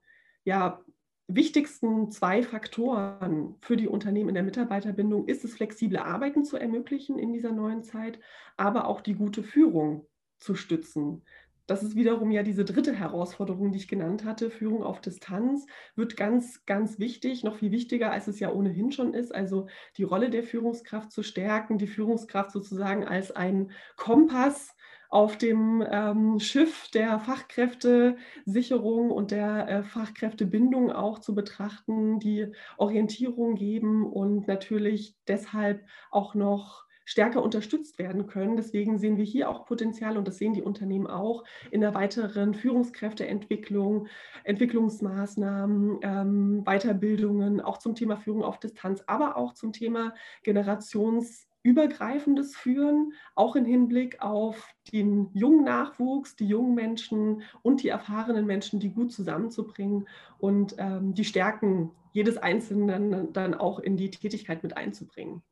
ja, 0.44 0.82
wichtigsten 1.30 2.12
zwei 2.12 2.44
Faktoren 2.44 3.56
für 3.62 3.78
die 3.78 3.88
Unternehmen 3.88 4.30
in 4.30 4.36
der 4.36 4.44
Mitarbeiterbindung 4.44 5.28
ist 5.28 5.46
es, 5.46 5.54
flexible 5.54 6.00
Arbeiten 6.00 6.44
zu 6.44 6.58
ermöglichen 6.58 7.20
in 7.20 7.32
dieser 7.32 7.52
neuen 7.52 7.84
Zeit, 7.84 8.20
aber 8.58 8.88
auch 8.88 9.00
die 9.02 9.14
gute 9.14 9.44
Führung 9.44 10.08
zu 10.38 10.56
stützen. 10.56 11.24
Das 11.68 11.84
ist 11.84 11.96
wiederum 11.96 12.32
ja 12.32 12.42
diese 12.42 12.66
dritte 12.66 12.94
Herausforderung, 12.96 13.72
die 13.72 13.78
ich 13.78 13.88
genannt 13.88 14.26
hatte. 14.26 14.50
Führung 14.50 14.82
auf 14.82 15.02
Distanz 15.02 15.68
wird 15.96 16.18
ganz, 16.18 16.66
ganz 16.66 16.98
wichtig, 16.98 17.44
noch 17.44 17.58
viel 17.58 17.72
wichtiger, 17.72 18.12
als 18.12 18.28
es 18.28 18.40
ja 18.40 18.52
ohnehin 18.52 18.92
schon 18.92 19.14
ist. 19.14 19.34
Also 19.36 19.68
die 19.96 20.04
Rolle 20.04 20.32
der 20.32 20.42
Führungskraft 20.42 21.12
zu 21.12 21.22
stärken, 21.22 21.78
die 21.78 21.86
Führungskraft 21.86 22.50
sozusagen 22.50 23.06
als 23.06 23.30
ein 23.30 23.70
Kompass 23.98 24.76
auf 25.10 25.38
dem 25.38 25.84
ähm, 25.90 26.40
Schiff 26.40 26.90
der 26.92 27.20
Fachkräftesicherung 27.20 29.10
und 29.10 29.32
der 29.32 29.68
äh, 29.68 29.84
Fachkräftebindung 29.84 30.92
auch 30.92 31.20
zu 31.20 31.34
betrachten, 31.34 32.20
die 32.20 32.52
Orientierung 32.78 33.56
geben 33.56 34.06
und 34.06 34.48
natürlich 34.48 35.18
deshalb 35.28 35.84
auch 36.12 36.36
noch 36.36 36.86
stärker 37.06 37.42
unterstützt 37.42 37.98
werden 37.98 38.28
können. 38.28 38.56
Deswegen 38.56 39.00
sehen 39.00 39.18
wir 39.18 39.26
hier 39.26 39.50
auch 39.50 39.66
Potenzial 39.66 40.16
und 40.16 40.28
das 40.28 40.38
sehen 40.38 40.54
die 40.54 40.62
Unternehmen 40.62 41.08
auch 41.08 41.44
in 41.72 41.82
der 41.82 41.96
weiteren 41.96 42.54
Führungskräfteentwicklung, 42.54 44.08
Entwicklungsmaßnahmen, 44.44 45.98
ähm, 46.04 46.64
Weiterbildungen, 46.66 47.62
auch 47.62 47.80
zum 47.80 47.96
Thema 47.96 48.18
Führung 48.18 48.44
auf 48.44 48.60
Distanz, 48.60 49.04
aber 49.08 49.38
auch 49.38 49.56
zum 49.56 49.74
Thema 49.74 50.14
Generations- 50.44 51.49
übergreifendes 51.64 52.56
Führen, 52.56 53.14
auch 53.36 53.56
im 53.56 53.66
Hinblick 53.66 54.22
auf 54.22 54.74
den 54.92 55.30
jungen 55.34 55.64
Nachwuchs, 55.64 56.36
die 56.36 56.48
jungen 56.48 56.74
Menschen 56.74 57.44
und 57.62 57.84
die 57.84 57.90
erfahrenen 57.90 58.46
Menschen, 58.46 58.80
die 58.80 58.92
gut 58.94 59.12
zusammenzubringen 59.12 60.08
und 60.38 60.76
ähm, 60.78 61.14
die 61.14 61.26
Stärken 61.26 61.92
jedes 62.12 62.38
Einzelnen 62.38 63.34
dann 63.34 63.54
auch 63.54 63.80
in 63.80 63.98
die 63.98 64.10
Tätigkeit 64.10 64.64
mit 64.64 64.78
einzubringen. 64.78 65.44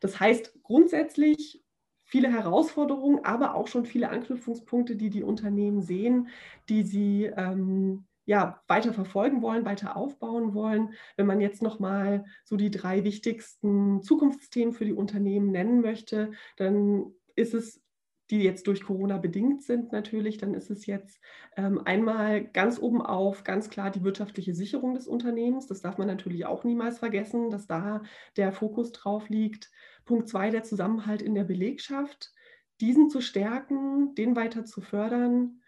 Das 0.00 0.18
heißt 0.18 0.62
grundsätzlich 0.62 1.62
viele 2.04 2.32
Herausforderungen, 2.32 3.24
aber 3.24 3.54
auch 3.54 3.68
schon 3.68 3.86
viele 3.86 4.08
Anknüpfungspunkte, 4.08 4.96
die 4.96 5.10
die 5.10 5.22
Unternehmen 5.22 5.82
sehen, 5.82 6.28
die 6.68 6.82
sie 6.82 7.24
ähm, 7.24 8.04
ja, 8.30 8.62
weiter 8.68 8.92
verfolgen 8.92 9.42
wollen, 9.42 9.64
weiter 9.64 9.96
aufbauen 9.96 10.54
wollen. 10.54 10.94
Wenn 11.16 11.26
man 11.26 11.40
jetzt 11.40 11.62
nochmal 11.62 12.24
so 12.44 12.56
die 12.56 12.70
drei 12.70 13.02
wichtigsten 13.02 14.04
Zukunftsthemen 14.04 14.72
für 14.72 14.84
die 14.84 14.92
Unternehmen 14.92 15.50
nennen 15.50 15.80
möchte, 15.80 16.30
dann 16.56 17.12
ist 17.34 17.54
es 17.54 17.82
die 18.30 18.44
jetzt 18.44 18.68
durch 18.68 18.84
Corona 18.84 19.18
bedingt 19.18 19.64
sind 19.64 19.90
natürlich, 19.90 20.38
dann 20.38 20.54
ist 20.54 20.70
es 20.70 20.86
jetzt 20.86 21.18
ähm, 21.56 21.82
einmal 21.84 22.44
ganz 22.44 22.78
oben 22.78 23.02
auf 23.02 23.42
ganz 23.42 23.68
klar 23.68 23.90
die 23.90 24.04
wirtschaftliche 24.04 24.54
Sicherung 24.54 24.94
des 24.94 25.08
Unternehmens. 25.08 25.66
Das 25.66 25.80
darf 25.80 25.98
man 25.98 26.06
natürlich 26.06 26.46
auch 26.46 26.62
niemals 26.62 27.00
vergessen, 27.00 27.50
dass 27.50 27.66
da 27.66 28.04
der 28.36 28.52
Fokus 28.52 28.92
drauf 28.92 29.28
liegt. 29.28 29.72
Punkt 30.04 30.28
zwei, 30.28 30.50
der 30.50 30.62
Zusammenhalt 30.62 31.20
in 31.20 31.34
der 31.34 31.42
Belegschaft, 31.42 32.32
diesen 32.80 33.10
zu 33.10 33.20
stärken, 33.20 34.14
den 34.14 34.36
weiter 34.36 34.64
zu 34.64 34.80
fördern 34.80 35.59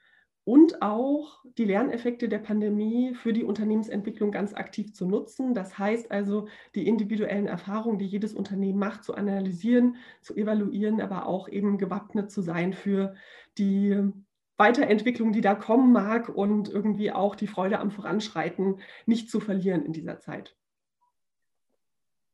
und 0.44 0.82
auch 0.82 1.44
die 1.56 1.64
Lerneffekte 1.64 2.28
der 2.28 2.38
Pandemie 2.38 3.14
für 3.14 3.32
die 3.32 3.44
Unternehmensentwicklung 3.44 4.32
ganz 4.32 4.54
aktiv 4.54 4.92
zu 4.92 5.06
nutzen. 5.06 5.54
Das 5.54 5.78
heißt 5.78 6.11
also, 6.11 6.49
die 6.75 6.88
individuellen 6.88 7.46
Erfahrungen, 7.46 7.99
die 7.99 8.06
jedes 8.06 8.34
Unternehmen 8.34 8.78
macht, 8.78 9.04
zu 9.04 9.14
analysieren, 9.14 9.96
zu 10.20 10.34
evaluieren, 10.34 11.00
aber 11.00 11.26
auch 11.26 11.49
eben 11.49 11.78
gewappnet 11.78 12.30
zu 12.30 12.42
sein 12.42 12.72
für 12.72 13.14
die 13.58 13.96
Weiterentwicklung, 14.56 15.32
die 15.32 15.40
da 15.40 15.54
kommen 15.54 15.92
mag 15.92 16.28
und 16.28 16.68
irgendwie 16.68 17.12
auch 17.12 17.37
die 17.37 17.46
Freude 17.46 17.78
am 17.78 17.90
Voranschreiten 17.90 18.80
nicht 19.06 19.30
zu 19.30 19.40
verlieren 19.40 19.84
in 19.84 19.92
dieser 19.92 20.20
Zeit. 20.20 20.56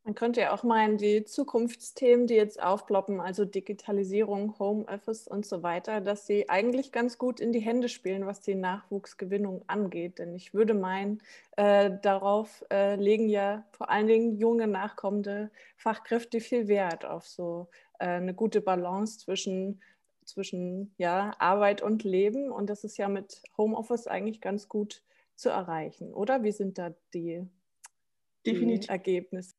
Man 0.08 0.14
könnte 0.14 0.40
ja 0.40 0.54
auch 0.54 0.62
meinen, 0.62 0.96
die 0.96 1.24
Zukunftsthemen, 1.24 2.26
die 2.26 2.34
jetzt 2.34 2.62
aufploppen, 2.62 3.20
also 3.20 3.44
Digitalisierung, 3.44 4.58
Homeoffice 4.58 5.28
und 5.28 5.44
so 5.44 5.62
weiter, 5.62 6.00
dass 6.00 6.26
sie 6.26 6.48
eigentlich 6.48 6.92
ganz 6.92 7.18
gut 7.18 7.40
in 7.40 7.52
die 7.52 7.60
Hände 7.60 7.90
spielen, 7.90 8.24
was 8.24 8.40
die 8.40 8.54
Nachwuchsgewinnung 8.54 9.64
angeht. 9.66 10.18
Denn 10.18 10.34
ich 10.34 10.54
würde 10.54 10.72
meinen, 10.72 11.20
äh, 11.58 11.90
darauf 12.00 12.64
äh, 12.70 12.94
legen 12.94 13.28
ja 13.28 13.66
vor 13.72 13.90
allen 13.90 14.06
Dingen 14.06 14.38
junge, 14.38 14.66
nachkommende 14.66 15.50
Fachkräfte 15.76 16.40
viel 16.40 16.68
Wert 16.68 17.04
auf 17.04 17.26
so 17.26 17.68
äh, 17.98 18.06
eine 18.06 18.32
gute 18.32 18.62
Balance 18.62 19.18
zwischen, 19.18 19.82
zwischen 20.24 20.94
ja, 20.96 21.32
Arbeit 21.38 21.82
und 21.82 22.02
Leben. 22.02 22.50
Und 22.50 22.70
das 22.70 22.82
ist 22.82 22.96
ja 22.96 23.10
mit 23.10 23.42
Homeoffice 23.58 24.06
eigentlich 24.06 24.40
ganz 24.40 24.70
gut 24.70 25.02
zu 25.34 25.50
erreichen, 25.50 26.14
oder? 26.14 26.42
Wie 26.44 26.52
sind 26.52 26.78
da 26.78 26.94
die, 27.12 27.46
die 28.46 28.80
Ergebnisse? 28.88 29.57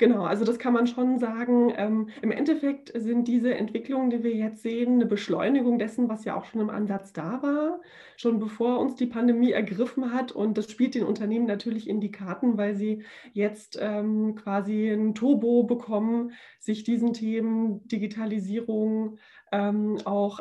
Genau, 0.00 0.22
also 0.24 0.46
das 0.46 0.58
kann 0.58 0.72
man 0.72 0.86
schon 0.86 1.18
sagen. 1.18 1.74
Ähm, 1.76 2.08
Im 2.22 2.30
Endeffekt 2.32 2.90
sind 2.94 3.28
diese 3.28 3.54
Entwicklungen, 3.54 4.08
die 4.08 4.22
wir 4.22 4.34
jetzt 4.34 4.62
sehen, 4.62 4.94
eine 4.94 5.04
Beschleunigung 5.04 5.78
dessen, 5.78 6.08
was 6.08 6.24
ja 6.24 6.38
auch 6.38 6.46
schon 6.46 6.62
im 6.62 6.70
Ansatz 6.70 7.12
da 7.12 7.42
war, 7.42 7.82
schon 8.16 8.38
bevor 8.40 8.78
uns 8.78 8.94
die 8.94 9.04
Pandemie 9.04 9.50
ergriffen 9.52 10.14
hat. 10.14 10.32
Und 10.32 10.56
das 10.56 10.70
spielt 10.70 10.94
den 10.94 11.04
Unternehmen 11.04 11.44
natürlich 11.44 11.86
in 11.86 12.00
die 12.00 12.10
Karten, 12.10 12.56
weil 12.56 12.76
sie 12.76 13.04
jetzt 13.34 13.78
ähm, 13.78 14.36
quasi 14.36 14.88
ein 14.88 15.14
Turbo 15.14 15.64
bekommen, 15.64 16.32
sich 16.58 16.82
diesen 16.82 17.12
Themen 17.12 17.86
Digitalisierung 17.86 19.18
ähm, 19.52 19.98
auch 20.06 20.40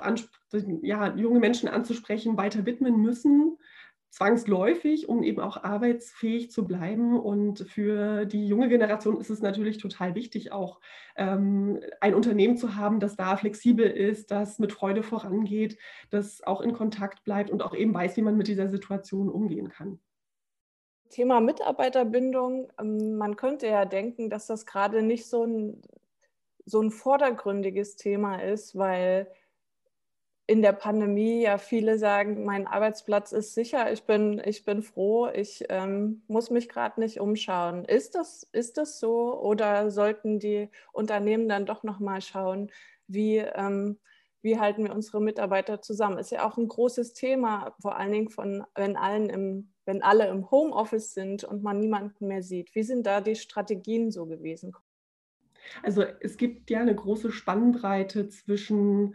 ja, 0.84 1.14
junge 1.18 1.40
Menschen 1.42 1.68
anzusprechen, 1.68 2.38
weiter 2.38 2.66
widmen 2.66 3.02
müssen 3.02 3.58
zwangsläufig, 4.10 5.08
um 5.08 5.24
eben 5.24 5.40
auch 5.40 5.64
arbeitsfähig 5.64 6.52
zu 6.52 6.66
bleiben. 6.66 7.20
Und 7.20 7.60
für 7.70 8.26
die 8.26 8.48
junge 8.48 8.70
Generation 8.70 9.20
ist 9.20 9.30
es 9.30 9.42
natürlich 9.42 9.78
total 9.78 10.16
wichtig, 10.16 10.52
auch 10.52 10.80
ähm, 11.16 11.80
ein 12.02 12.16
Unternehmen 12.16 12.58
zu 12.58 12.76
haben, 12.76 13.00
das 13.00 13.16
da 13.16 13.38
flexibel 13.38 13.86
ist, 13.86 14.32
das 14.32 14.60
mit 14.60 14.74
Freude 14.74 15.04
vorangeht, 15.04 15.78
das 16.10 16.44
auch 16.44 16.62
in 16.62 16.74
Kontakt 16.74 17.24
bleibt 17.24 17.52
und 17.52 17.62
auch 17.62 17.76
eben 17.76 17.94
weiß, 17.94 18.18
wie 18.18 18.22
man 18.22 18.38
mit 18.38 18.48
dieser 18.48 18.68
Situation 18.68 19.30
umgehen 19.30 19.70
kann. 19.70 20.00
Thema 21.10 21.40
Mitarbeiterbindung. 21.40 22.72
Ähm, 22.80 23.18
man 23.18 23.36
könnte 23.36 23.68
ja 23.68 23.86
denken, 23.86 24.30
dass 24.30 24.48
das 24.48 24.66
gerade 24.66 25.02
nicht 25.04 25.28
so 25.28 25.44
ein, 25.44 25.82
so 26.66 26.82
ein 26.82 26.92
vordergründiges 26.92 27.96
Thema 27.96 28.38
ist, 28.38 28.76
weil 28.76 29.28
in 30.50 30.64
der 30.64 30.74
Pandemie 30.74 31.44
ja 31.44 31.60
viele 31.60 32.00
sagen, 32.00 32.44
mein 32.44 32.66
Arbeitsplatz 32.66 33.34
ist 33.34 33.54
sicher, 33.54 33.94
ich 33.94 34.06
bin, 34.06 34.42
ich 34.44 34.66
bin 34.66 34.82
froh, 34.82 35.28
ich 35.28 35.64
ähm, 35.70 36.24
muss 36.28 36.50
mich 36.50 36.68
gerade 36.70 37.00
nicht 37.00 37.20
umschauen. 37.20 37.86
Ist 37.86 38.16
das, 38.16 38.50
ist 38.52 38.80
das 38.80 39.00
so 39.00 39.40
oder 39.40 39.92
sollten 39.92 40.40
die 40.40 40.70
Unternehmen 40.92 41.48
dann 41.48 41.68
doch 41.68 41.84
nochmal 41.84 42.22
schauen, 42.22 42.72
wie, 43.06 43.38
ähm, 43.38 44.00
wie 44.42 44.60
halten 44.60 44.86
wir 44.86 44.96
unsere 44.96 45.22
Mitarbeiter 45.22 45.84
zusammen? 45.84 46.18
Ist 46.18 46.32
ja 46.32 46.50
auch 46.50 46.58
ein 46.58 46.68
großes 46.68 47.14
Thema, 47.14 47.76
vor 47.80 47.98
allen 47.98 48.12
Dingen 48.12 48.30
von, 48.30 48.64
wenn, 48.74 48.98
allen 48.98 49.30
im, 49.30 49.72
wenn 49.86 50.02
alle 50.02 50.30
im 50.30 50.50
Homeoffice 50.50 51.14
sind 51.14 51.44
und 51.44 51.62
man 51.62 51.80
niemanden 51.80 52.26
mehr 52.26 52.42
sieht. 52.42 52.74
Wie 52.74 52.82
sind 52.82 53.06
da 53.06 53.22
die 53.22 53.36
Strategien 53.36 54.10
so 54.10 54.26
gewesen? 54.26 54.76
Also 55.84 56.02
es 56.22 56.38
gibt 56.38 56.72
ja 56.72 56.80
eine 56.80 56.96
große 56.96 57.32
Spannbreite 57.32 58.30
zwischen 58.30 59.14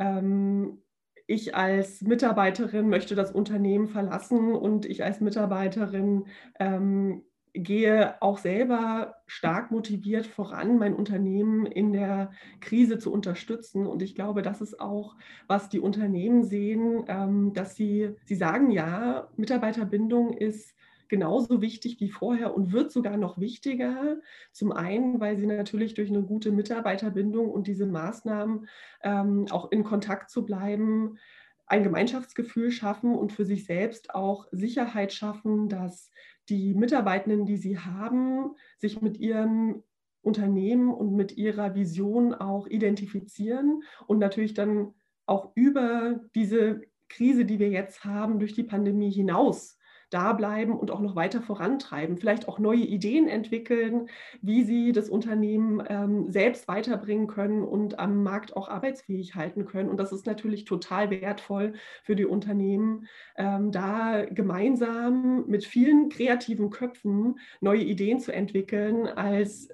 ähm, 0.00 0.82
ich 1.28 1.54
als 1.54 2.02
Mitarbeiterin 2.02 2.88
möchte 2.88 3.14
das 3.14 3.30
Unternehmen 3.30 3.86
verlassen 3.86 4.52
und 4.52 4.84
ich 4.84 5.04
als 5.04 5.20
Mitarbeiterin 5.20 6.26
ähm, 6.58 7.22
gehe 7.52 8.20
auch 8.20 8.38
selber 8.38 9.14
stark 9.26 9.70
motiviert 9.70 10.26
voran, 10.26 10.78
mein 10.78 10.94
Unternehmen 10.94 11.66
in 11.66 11.92
der 11.92 12.32
Krise 12.60 12.98
zu 12.98 13.12
unterstützen. 13.12 13.86
Und 13.86 14.02
ich 14.02 14.14
glaube, 14.14 14.42
das 14.42 14.60
ist 14.60 14.80
auch, 14.80 15.16
was 15.46 15.68
die 15.68 15.80
Unternehmen 15.80 16.44
sehen, 16.44 17.04
ähm, 17.08 17.52
dass 17.52 17.76
sie, 17.76 18.16
sie 18.24 18.36
sagen, 18.36 18.70
ja, 18.70 19.28
Mitarbeiterbindung 19.36 20.32
ist 20.32 20.74
genauso 21.10 21.60
wichtig 21.60 22.00
wie 22.00 22.08
vorher 22.08 22.54
und 22.54 22.72
wird 22.72 22.90
sogar 22.92 23.18
noch 23.18 23.38
wichtiger. 23.38 24.20
Zum 24.52 24.72
einen, 24.72 25.20
weil 25.20 25.36
sie 25.36 25.46
natürlich 25.46 25.92
durch 25.94 26.08
eine 26.08 26.22
gute 26.22 26.52
Mitarbeiterbindung 26.52 27.50
und 27.50 27.66
diese 27.66 27.86
Maßnahmen 27.86 28.68
ähm, 29.02 29.46
auch 29.50 29.70
in 29.72 29.84
Kontakt 29.84 30.30
zu 30.30 30.46
bleiben, 30.46 31.18
ein 31.66 31.82
Gemeinschaftsgefühl 31.82 32.70
schaffen 32.70 33.14
und 33.14 33.32
für 33.32 33.44
sich 33.44 33.66
selbst 33.66 34.14
auch 34.14 34.46
Sicherheit 34.52 35.12
schaffen, 35.12 35.68
dass 35.68 36.10
die 36.48 36.74
Mitarbeitenden, 36.74 37.44
die 37.44 37.56
sie 37.56 37.78
haben, 37.78 38.54
sich 38.78 39.02
mit 39.02 39.18
ihrem 39.18 39.82
Unternehmen 40.22 40.92
und 40.92 41.14
mit 41.14 41.36
ihrer 41.36 41.74
Vision 41.74 42.34
auch 42.34 42.66
identifizieren 42.66 43.82
und 44.06 44.18
natürlich 44.18 44.54
dann 44.54 44.94
auch 45.26 45.52
über 45.54 46.20
diese 46.34 46.82
Krise, 47.08 47.44
die 47.44 47.58
wir 47.58 47.70
jetzt 47.70 48.04
haben, 48.04 48.38
durch 48.38 48.54
die 48.54 48.62
Pandemie 48.62 49.10
hinaus 49.10 49.79
da 50.10 50.32
bleiben 50.32 50.78
und 50.78 50.90
auch 50.90 51.00
noch 51.00 51.14
weiter 51.14 51.40
vorantreiben, 51.40 52.18
vielleicht 52.18 52.48
auch 52.48 52.58
neue 52.58 52.80
Ideen 52.80 53.28
entwickeln, 53.28 54.08
wie 54.42 54.64
sie 54.64 54.92
das 54.92 55.08
Unternehmen 55.08 55.82
ähm, 55.88 56.30
selbst 56.30 56.68
weiterbringen 56.68 57.28
können 57.28 57.62
und 57.62 57.98
am 57.98 58.22
Markt 58.22 58.56
auch 58.56 58.68
arbeitsfähig 58.68 59.36
halten 59.36 59.64
können. 59.64 59.88
Und 59.88 59.98
das 59.98 60.12
ist 60.12 60.26
natürlich 60.26 60.64
total 60.64 61.10
wertvoll 61.10 61.74
für 62.02 62.16
die 62.16 62.26
Unternehmen, 62.26 63.06
ähm, 63.36 63.70
da 63.70 64.24
gemeinsam 64.24 65.46
mit 65.46 65.64
vielen 65.64 66.08
kreativen 66.08 66.70
Köpfen 66.70 67.38
neue 67.60 67.82
Ideen 67.82 68.18
zu 68.18 68.32
entwickeln, 68.32 69.06
als 69.06 69.68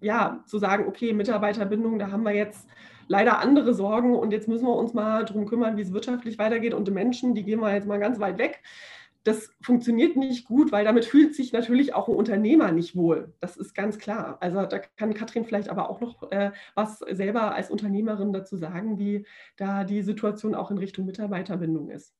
ja, 0.00 0.44
zu 0.46 0.58
sagen, 0.58 0.86
okay, 0.86 1.12
Mitarbeiterbindung, 1.12 1.98
da 1.98 2.12
haben 2.12 2.22
wir 2.22 2.34
jetzt 2.34 2.68
leider 3.08 3.38
andere 3.38 3.74
Sorgen 3.74 4.14
und 4.14 4.32
jetzt 4.32 4.48
müssen 4.48 4.66
wir 4.66 4.76
uns 4.76 4.94
mal 4.94 5.24
darum 5.24 5.46
kümmern, 5.46 5.76
wie 5.76 5.82
es 5.82 5.92
wirtschaftlich 5.92 6.38
weitergeht 6.38 6.74
und 6.74 6.86
die 6.86 6.92
Menschen, 6.92 7.34
die 7.34 7.42
gehen 7.42 7.60
wir 7.60 7.74
jetzt 7.74 7.88
mal 7.88 7.98
ganz 7.98 8.20
weit 8.20 8.38
weg 8.38 8.62
das 9.28 9.50
funktioniert 9.60 10.16
nicht 10.16 10.46
gut, 10.46 10.72
weil 10.72 10.84
damit 10.84 11.04
fühlt 11.04 11.34
sich 11.34 11.52
natürlich 11.52 11.94
auch 11.94 12.08
ein 12.08 12.14
Unternehmer 12.14 12.72
nicht 12.72 12.96
wohl. 12.96 13.34
Das 13.40 13.56
ist 13.56 13.74
ganz 13.74 13.98
klar. 13.98 14.38
Also 14.40 14.64
da 14.64 14.78
kann 14.78 15.12
Katrin 15.12 15.44
vielleicht 15.44 15.68
aber 15.68 15.90
auch 15.90 16.00
noch 16.00 16.32
äh, 16.32 16.52
was 16.74 17.00
selber 17.00 17.54
als 17.54 17.70
Unternehmerin 17.70 18.32
dazu 18.32 18.56
sagen, 18.56 18.98
wie 18.98 19.26
da 19.56 19.84
die 19.84 20.02
Situation 20.02 20.54
auch 20.54 20.70
in 20.70 20.78
Richtung 20.78 21.04
Mitarbeiterbindung 21.04 21.90
ist. 21.90 22.14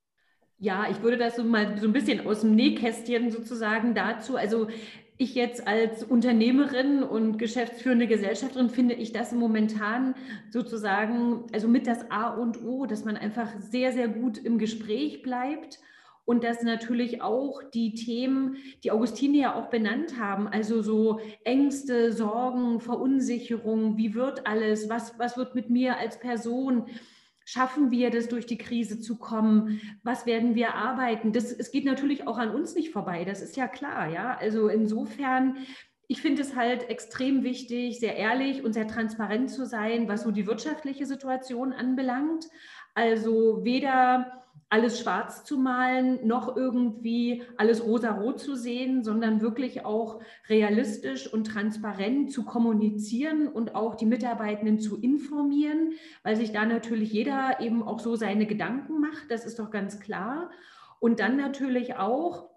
Ja, 0.59 0.87
ich 0.91 1.03
würde 1.03 1.17
das 1.17 1.37
so 1.37 1.45
mal 1.45 1.79
so 1.79 1.87
ein 1.87 1.93
bisschen 1.93 2.27
aus 2.27 2.43
dem 2.43 2.55
Nähkästchen 2.55 3.31
sozusagen 3.31 3.95
dazu. 3.95 4.37
Also 4.37 4.69
ich 5.17 5.35
jetzt 5.35 5.67
als 5.67 6.05
Unternehmerin 6.05 7.03
und 7.03 7.39
geschäftsführende 7.39 8.07
Gesellschafterin 8.07 8.69
finde 8.69 8.95
ich 8.95 9.13
das 9.13 9.33
momentan 9.33 10.15
sozusagen, 10.51 11.47
also 11.53 11.69
mit 11.69 11.87
das 11.87 12.11
A 12.11 12.35
und 12.35 12.63
O, 12.65 12.85
dass 12.87 13.05
man 13.05 13.17
einfach 13.17 13.49
sehr, 13.59 13.93
sehr 13.93 14.09
gut 14.09 14.37
im 14.37 14.59
Gespräch 14.59 15.23
bleibt 15.23 15.81
und 16.29 16.45
dass 16.45 16.63
natürlich 16.63 17.23
auch 17.23 17.63
die 17.73 17.95
Themen, 17.95 18.59
die 18.85 18.91
Augustine 18.91 19.39
ja 19.39 19.55
auch 19.55 19.71
benannt 19.71 20.21
haben, 20.21 20.47
also 20.47 20.83
so 20.83 21.21
Ängste, 21.43 22.13
Sorgen, 22.13 22.81
Verunsicherung, 22.81 23.97
wie 23.97 24.15
wird 24.15 24.47
alles, 24.47 24.91
was, 24.91 25.19
was 25.19 25.39
wird 25.39 25.55
mit 25.55 25.71
mir 25.71 25.97
als 25.97 26.21
Person, 26.21 26.85
schaffen 27.47 27.91
wir 27.91 28.11
das 28.11 28.29
durch 28.29 28.45
die 28.45 28.59
Krise 28.59 29.01
zu 29.01 29.17
kommen, 29.17 29.81
was 30.03 30.27
werden 30.27 30.55
wir 30.55 30.75
arbeiten, 30.75 31.33
das, 31.33 31.51
es 31.51 31.71
geht 31.71 31.87
natürlich 31.87 32.27
auch 32.27 32.37
an 32.37 32.55
uns 32.55 32.75
nicht 32.75 32.91
vorbei, 32.91 33.25
das 33.25 33.41
ist 33.41 33.57
ja 33.57 33.67
klar, 33.67 34.11
ja, 34.11 34.37
also 34.37 34.69
insofern 34.69 35.57
ich 36.11 36.21
finde 36.21 36.43
es 36.43 36.55
halt 36.55 36.91
extrem 36.91 37.43
wichtig, 37.43 38.01
sehr 38.01 38.17
ehrlich 38.17 38.65
und 38.65 38.75
sehr 38.75 38.87
transparent 38.87 39.51
zu 39.51 39.65
sein, 39.65 40.09
was 40.09 40.25
so 40.25 40.31
die 40.31 40.47
wirtschaftliche 40.47 41.05
Situation 41.05 41.75
anbelangt. 41.75 42.47
Also 42.95 43.63
weder 43.63 44.48
alles 44.71 45.01
schwarz 45.01 45.45
zu 45.45 45.57
malen, 45.57 46.27
noch 46.27 46.57
irgendwie 46.57 47.43
alles 47.57 47.85
rosa-rot 47.85 48.39
zu 48.39 48.55
sehen, 48.55 49.03
sondern 49.03 49.41
wirklich 49.41 49.85
auch 49.85 50.21
realistisch 50.49 51.33
und 51.33 51.47
transparent 51.47 52.33
zu 52.33 52.45
kommunizieren 52.45 53.49
und 53.49 53.75
auch 53.75 53.95
die 53.95 54.07
Mitarbeitenden 54.07 54.79
zu 54.79 55.01
informieren, 55.01 55.93
weil 56.23 56.37
sich 56.37 56.53
da 56.53 56.67
natürlich 56.67 57.13
jeder 57.13 57.61
eben 57.61 57.83
auch 57.83 58.01
so 58.01 58.15
seine 58.17 58.47
Gedanken 58.47 59.01
macht, 59.01 59.31
das 59.31 59.47
ist 59.47 59.59
doch 59.59 59.71
ganz 59.71 60.01
klar. 60.01 60.51
Und 61.01 61.21
dann 61.21 61.37
natürlich 61.37 61.97
auch 61.97 62.48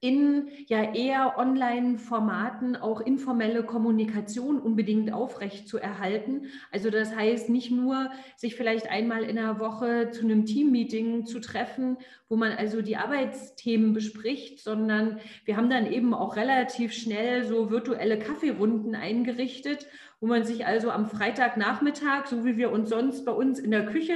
in 0.00 0.48
ja 0.66 0.94
eher 0.94 1.34
Online-Formaten 1.36 2.74
auch 2.74 3.02
informelle 3.02 3.62
Kommunikation 3.62 4.58
unbedingt 4.58 5.12
aufrecht 5.12 5.68
zu 5.68 5.78
erhalten. 5.78 6.46
Also 6.72 6.90
das 6.90 7.14
heißt 7.14 7.50
nicht 7.50 7.70
nur, 7.70 8.10
sich 8.36 8.56
vielleicht 8.56 8.88
einmal 8.90 9.24
in 9.24 9.36
der 9.36 9.58
Woche 9.58 10.10
zu 10.10 10.22
einem 10.24 10.46
Teammeeting 10.46 11.26
zu 11.26 11.38
treffen, 11.38 11.98
wo 12.30 12.36
man 12.36 12.52
also 12.52 12.80
die 12.80 12.96
Arbeitsthemen 12.96 13.92
bespricht, 13.92 14.60
sondern 14.60 15.20
wir 15.44 15.56
haben 15.56 15.68
dann 15.68 15.90
eben 15.90 16.14
auch 16.14 16.36
relativ 16.36 16.94
schnell 16.94 17.44
so 17.44 17.70
virtuelle 17.70 18.18
Kaffeerunden 18.18 18.94
eingerichtet, 18.94 19.86
wo 20.20 20.26
man 20.26 20.44
sich 20.44 20.66
also 20.66 20.90
am 20.90 21.08
Freitagnachmittag, 21.08 22.26
so 22.26 22.44
wie 22.44 22.56
wir 22.56 22.70
uns 22.70 22.90
sonst 22.90 23.24
bei 23.24 23.32
uns 23.32 23.58
in 23.58 23.70
der 23.70 23.86
Küche 23.86 24.14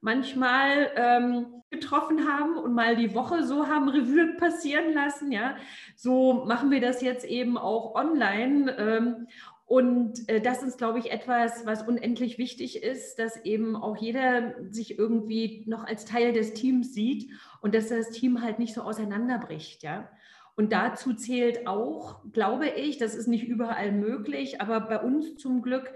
manchmal 0.00 0.90
ähm, 0.96 1.46
getroffen 1.70 2.28
haben 2.28 2.56
und 2.56 2.74
mal 2.74 2.96
die 2.96 3.14
Woche 3.14 3.44
so 3.44 3.68
haben 3.68 3.88
Revue 3.88 4.34
passieren 4.36 4.92
lassen. 4.92 5.32
Ja, 5.32 5.56
so 5.96 6.44
machen 6.44 6.70
wir 6.70 6.80
das 6.80 7.02
jetzt 7.02 7.24
eben 7.24 7.56
auch 7.56 7.94
online. 7.94 8.76
Ähm, 8.76 9.26
und 9.66 10.28
äh, 10.28 10.40
das 10.40 10.62
ist, 10.62 10.76
glaube 10.76 10.98
ich, 10.98 11.10
etwas, 11.10 11.64
was 11.64 11.86
unendlich 11.86 12.36
wichtig 12.36 12.82
ist, 12.82 13.18
dass 13.18 13.42
eben 13.44 13.76
auch 13.76 13.96
jeder 13.96 14.54
sich 14.70 14.98
irgendwie 14.98 15.64
noch 15.66 15.84
als 15.84 16.04
Teil 16.04 16.32
des 16.32 16.52
Teams 16.52 16.92
sieht 16.92 17.30
und 17.60 17.74
dass 17.74 17.88
das 17.88 18.10
Team 18.10 18.42
halt 18.42 18.58
nicht 18.58 18.74
so 18.74 18.82
auseinanderbricht. 18.82 19.82
Ja. 19.82 20.10
Und 20.56 20.72
dazu 20.72 21.14
zählt 21.14 21.66
auch, 21.66 22.20
glaube 22.32 22.68
ich, 22.68 22.98
das 22.98 23.14
ist 23.14 23.26
nicht 23.26 23.48
überall 23.48 23.92
möglich, 23.92 24.60
aber 24.60 24.80
bei 24.80 25.00
uns 25.00 25.36
zum 25.36 25.62
Glück, 25.62 25.92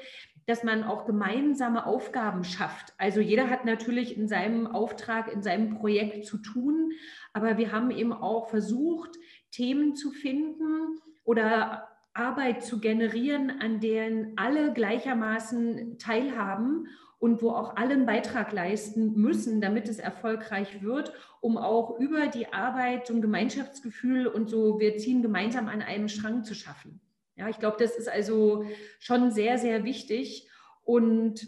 dass 0.47 0.65
man 0.65 0.83
auch 0.83 1.05
gemeinsame 1.05 1.87
Aufgaben 1.87 2.43
schafft. 2.43 2.95
Also 2.97 3.21
jeder 3.21 3.51
hat 3.51 3.65
natürlich 3.65 4.17
in 4.17 4.29
seinem 4.29 4.67
Auftrag, 4.67 5.31
in 5.31 5.43
seinem 5.43 5.79
Projekt 5.79 6.25
zu 6.25 6.39
tun, 6.39 6.93
aber 7.33 7.59
wir 7.59 7.71
haben 7.71 7.91
eben 7.91 8.13
auch 8.13 8.49
versucht, 8.49 9.11
Themen 9.51 9.95
zu 9.95 10.11
finden 10.11 10.99
oder 11.23 11.89
Arbeit 12.15 12.65
zu 12.65 12.81
generieren, 12.81 13.61
an 13.61 13.79
denen 13.79 14.33
alle 14.37 14.73
gleichermaßen 14.73 15.99
teilhaben 15.99 16.89
und 17.19 17.43
wo 17.43 17.51
auch 17.51 17.77
alle 17.77 17.95
einen 17.95 18.07
Beitrag 18.07 18.53
leisten 18.53 19.15
müssen, 19.15 19.61
damit 19.61 19.89
es 19.89 19.99
erfolgreich 19.99 20.83
wird, 20.83 21.13
um 21.41 21.59
auch 21.59 21.99
über 21.99 22.29
die 22.29 22.53
Arbeit 22.53 23.07
so 23.07 23.15
ein 23.15 23.23
Gemeinschaftsgefühl 23.23 24.27
und 24.27 24.49
so, 24.49 24.79
wir 24.79 24.97
ziehen 24.97 25.23
gemeinsam 25.23 25.69
an 25.69 25.83
einem 25.83 26.09
Strang 26.09 26.45
zu 26.45 26.55
schaffen. 26.55 27.01
Ja, 27.37 27.49
ich 27.49 27.59
glaube, 27.59 27.77
das 27.79 27.97
ist 27.97 28.09
also 28.09 28.65
schon 28.99 29.31
sehr, 29.31 29.59
sehr 29.59 29.85
wichtig 29.85 30.49
und 30.85 31.47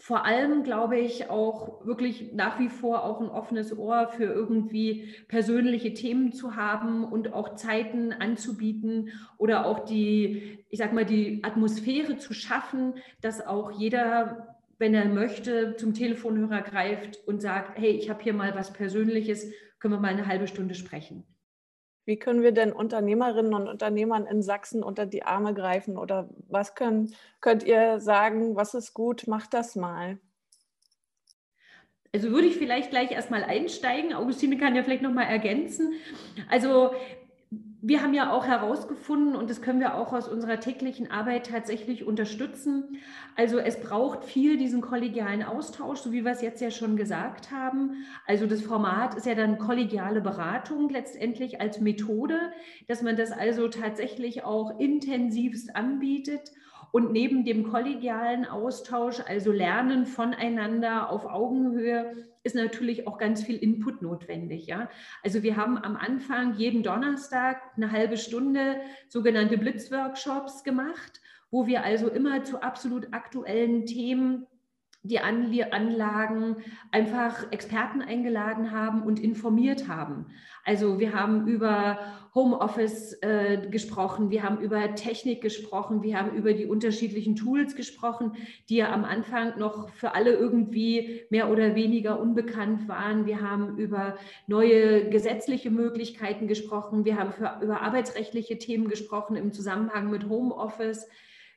vor 0.00 0.24
allem 0.24 0.62
glaube 0.62 0.98
ich 0.98 1.28
auch 1.28 1.84
wirklich 1.84 2.32
nach 2.32 2.58
wie 2.58 2.70
vor 2.70 3.04
auch 3.04 3.20
ein 3.20 3.28
offenes 3.28 3.76
Ohr 3.76 4.08
für 4.08 4.24
irgendwie 4.24 5.14
persönliche 5.28 5.92
Themen 5.92 6.32
zu 6.32 6.56
haben 6.56 7.04
und 7.04 7.34
auch 7.34 7.54
Zeiten 7.54 8.14
anzubieten 8.14 9.10
oder 9.36 9.66
auch 9.66 9.80
die, 9.80 10.64
ich 10.70 10.78
sag 10.78 10.94
mal, 10.94 11.04
die 11.04 11.44
Atmosphäre 11.44 12.16
zu 12.16 12.32
schaffen, 12.32 12.94
dass 13.20 13.46
auch 13.46 13.72
jeder, 13.72 14.49
wenn 14.80 14.94
er 14.94 15.04
möchte, 15.04 15.76
zum 15.76 15.92
Telefonhörer 15.92 16.62
greift 16.62 17.20
und 17.28 17.40
sagt, 17.42 17.78
hey, 17.78 17.90
ich 17.90 18.08
habe 18.08 18.22
hier 18.22 18.32
mal 18.32 18.54
was 18.54 18.72
Persönliches, 18.72 19.52
können 19.78 19.94
wir 19.94 20.00
mal 20.00 20.08
eine 20.08 20.26
halbe 20.26 20.48
Stunde 20.48 20.74
sprechen. 20.74 21.24
Wie 22.06 22.18
können 22.18 22.42
wir 22.42 22.52
denn 22.52 22.72
Unternehmerinnen 22.72 23.52
und 23.52 23.68
Unternehmern 23.68 24.26
in 24.26 24.42
Sachsen 24.42 24.82
unter 24.82 25.04
die 25.04 25.22
Arme 25.22 25.52
greifen? 25.52 25.98
Oder 25.98 26.30
was 26.48 26.74
können, 26.74 27.14
könnt 27.42 27.62
ihr 27.62 28.00
sagen, 28.00 28.56
was 28.56 28.72
ist 28.72 28.94
gut, 28.94 29.26
macht 29.26 29.52
das 29.52 29.76
mal? 29.76 30.18
Also 32.14 32.30
würde 32.30 32.48
ich 32.48 32.56
vielleicht 32.56 32.90
gleich 32.90 33.12
erstmal 33.12 33.44
einsteigen. 33.44 34.14
Augustine 34.14 34.56
kann 34.56 34.74
ja 34.74 34.82
vielleicht 34.82 35.02
nochmal 35.02 35.26
ergänzen. 35.26 35.92
Also 36.48 36.92
wir 37.82 38.02
haben 38.02 38.14
ja 38.14 38.30
auch 38.32 38.46
herausgefunden, 38.46 39.34
und 39.34 39.48
das 39.48 39.62
können 39.62 39.80
wir 39.80 39.94
auch 39.94 40.12
aus 40.12 40.28
unserer 40.28 40.60
täglichen 40.60 41.10
Arbeit 41.10 41.46
tatsächlich 41.46 42.04
unterstützen, 42.04 42.98
also 43.36 43.58
es 43.58 43.80
braucht 43.80 44.24
viel 44.24 44.58
diesen 44.58 44.80
kollegialen 44.80 45.42
Austausch, 45.42 46.00
so 46.00 46.12
wie 46.12 46.24
wir 46.24 46.32
es 46.32 46.42
jetzt 46.42 46.60
ja 46.60 46.70
schon 46.70 46.96
gesagt 46.96 47.50
haben. 47.50 48.04
Also 48.26 48.46
das 48.46 48.60
Format 48.62 49.14
ist 49.14 49.26
ja 49.26 49.34
dann 49.34 49.58
kollegiale 49.58 50.20
Beratung 50.20 50.90
letztendlich 50.90 51.60
als 51.60 51.80
Methode, 51.80 52.52
dass 52.86 53.02
man 53.02 53.16
das 53.16 53.32
also 53.32 53.68
tatsächlich 53.68 54.44
auch 54.44 54.78
intensivst 54.78 55.74
anbietet 55.74 56.52
und 56.92 57.12
neben 57.12 57.44
dem 57.44 57.70
kollegialen 57.70 58.46
Austausch, 58.46 59.20
also 59.26 59.52
Lernen 59.52 60.06
voneinander 60.06 61.10
auf 61.10 61.24
Augenhöhe, 61.24 62.16
ist 62.42 62.54
natürlich 62.54 63.06
auch 63.06 63.18
ganz 63.18 63.42
viel 63.44 63.56
Input 63.56 64.02
notwendig. 64.02 64.66
Ja? 64.66 64.88
Also 65.22 65.42
wir 65.42 65.56
haben 65.56 65.78
am 65.78 65.96
Anfang 65.96 66.54
jeden 66.54 66.82
Donnerstag 66.82 67.60
eine 67.76 67.92
halbe 67.92 68.16
Stunde 68.16 68.80
sogenannte 69.08 69.58
Blitzworkshops 69.58 70.64
gemacht, 70.64 71.20
wo 71.50 71.66
wir 71.66 71.84
also 71.84 72.08
immer 72.08 72.44
zu 72.44 72.62
absolut 72.62 73.12
aktuellen 73.12 73.86
Themen 73.86 74.46
die 75.02 75.18
Anlagen 75.18 76.56
einfach 76.90 77.50
Experten 77.52 78.02
eingeladen 78.02 78.70
haben 78.70 79.02
und 79.02 79.18
informiert 79.18 79.88
haben. 79.88 80.26
Also 80.64 80.98
wir 80.98 81.14
haben 81.14 81.46
über 81.48 81.98
Homeoffice 82.34 83.14
äh, 83.22 83.66
gesprochen, 83.70 84.30
wir 84.30 84.42
haben 84.42 84.60
über 84.60 84.94
Technik 84.94 85.40
gesprochen, 85.40 86.02
wir 86.02 86.18
haben 86.18 86.36
über 86.36 86.52
die 86.52 86.66
unterschiedlichen 86.66 87.34
Tools 87.34 87.76
gesprochen, 87.76 88.32
die 88.68 88.76
ja 88.76 88.92
am 88.92 89.04
Anfang 89.04 89.58
noch 89.58 89.88
für 89.88 90.14
alle 90.14 90.34
irgendwie 90.34 91.22
mehr 91.30 91.50
oder 91.50 91.74
weniger 91.74 92.20
unbekannt 92.20 92.86
waren. 92.86 93.24
Wir 93.24 93.40
haben 93.40 93.78
über 93.78 94.16
neue 94.46 95.08
gesetzliche 95.08 95.70
Möglichkeiten 95.70 96.46
gesprochen, 96.46 97.06
wir 97.06 97.16
haben 97.16 97.32
für, 97.32 97.58
über 97.62 97.80
arbeitsrechtliche 97.80 98.58
Themen 98.58 98.88
gesprochen 98.88 99.34
im 99.34 99.52
Zusammenhang 99.52 100.10
mit 100.10 100.28
Homeoffice. 100.28 101.08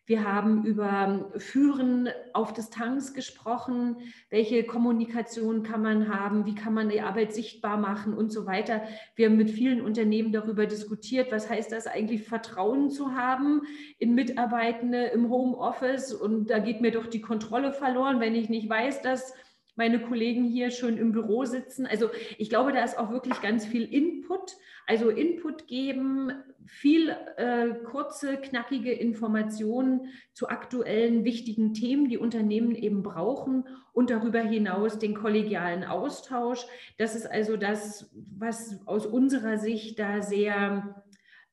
Wir 0.06 0.26
haben 0.26 0.66
über 0.66 1.32
Führen 1.38 2.10
auf 2.34 2.52
Distanz 2.52 3.14
gesprochen. 3.14 3.98
Welche 4.30 4.66
Kommunikation 4.66 5.64
kann 5.64 5.82
man 5.82 6.14
haben? 6.14 6.46
Wie 6.46 6.56
kann 6.56 6.74
man 6.74 6.90
die 6.90 7.00
Arbeit 7.00 7.34
sichtbar 7.34 7.78
machen 7.78 8.14
und 8.14 8.30
so 8.30 8.46
weiter? 8.46 8.82
Wir 9.16 9.28
haben 9.28 9.38
mit 9.38 9.50
vielen 9.50 9.80
Unternehmen 9.80 10.34
darüber 10.34 10.66
diskutiert, 10.66 11.32
was 11.32 11.50
heißt 11.50 11.72
das 11.72 11.88
eigentlich, 11.88 12.24
Vertrauen 12.24 12.90
zu 12.90 13.14
haben 13.14 13.62
in 13.98 14.14
Mitarbeitende 14.14 15.06
im 15.06 15.30
Homeoffice. 15.30 16.14
Und 16.14 16.50
da 16.50 16.60
geht 16.60 16.82
mir 16.82 16.92
doch 16.92 17.08
die 17.08 17.22
Kontrolle 17.22 17.72
verloren, 17.72 18.20
wenn 18.20 18.36
ich 18.36 18.50
nicht 18.50 18.70
weiß, 18.70 19.04
dass 19.04 19.34
meine 19.76 20.00
Kollegen 20.00 20.46
hier 20.46 20.72
schon 20.72 20.98
im 20.98 21.12
Büro 21.12 21.46
sitzen. 21.46 21.86
Also 21.86 22.10
ich 22.38 22.50
glaube, 22.50 22.74
da 22.74 22.84
ist 22.84 22.98
auch 22.98 23.12
wirklich 23.12 23.42
ganz 23.42 23.66
viel 23.66 23.84
Input. 23.84 24.56
Also 24.86 25.10
Input 25.10 25.68
geben, 25.68 26.32
viel 26.66 27.16
äh, 27.38 27.70
kurze, 27.86 28.38
knackige 28.38 28.92
Informationen 28.92 30.08
zu 30.34 30.50
aktuellen 30.50 31.24
wichtigen 31.24 31.74
Themen, 31.74 32.10
die 32.10 32.18
Unternehmen 32.18 32.76
eben 32.76 33.04
brauchen 33.04 33.68
und 33.94 34.10
darüber 34.10 34.40
hinaus 34.40 35.00
den 35.00 35.14
kollegialen 35.14 35.84
Austausch. 35.84 36.66
Das 36.98 37.16
ist 37.16 37.26
also 37.26 37.58
das, 37.58 38.12
was 38.38 38.86
aus 38.86 39.06
unserer 39.06 39.58
Sicht 39.58 40.00
da 40.00 40.22
sehr 40.22 41.04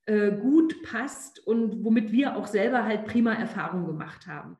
äh, 0.05 0.31
gut 0.31 0.81
passt 0.83 1.45
und 1.45 1.83
womit 1.83 2.11
wir 2.11 2.35
auch 2.35 2.47
selber 2.47 2.85
halt 2.85 3.05
prima 3.05 3.33
Erfahrung 3.33 3.85
gemacht 3.85 4.27
haben. 4.27 4.57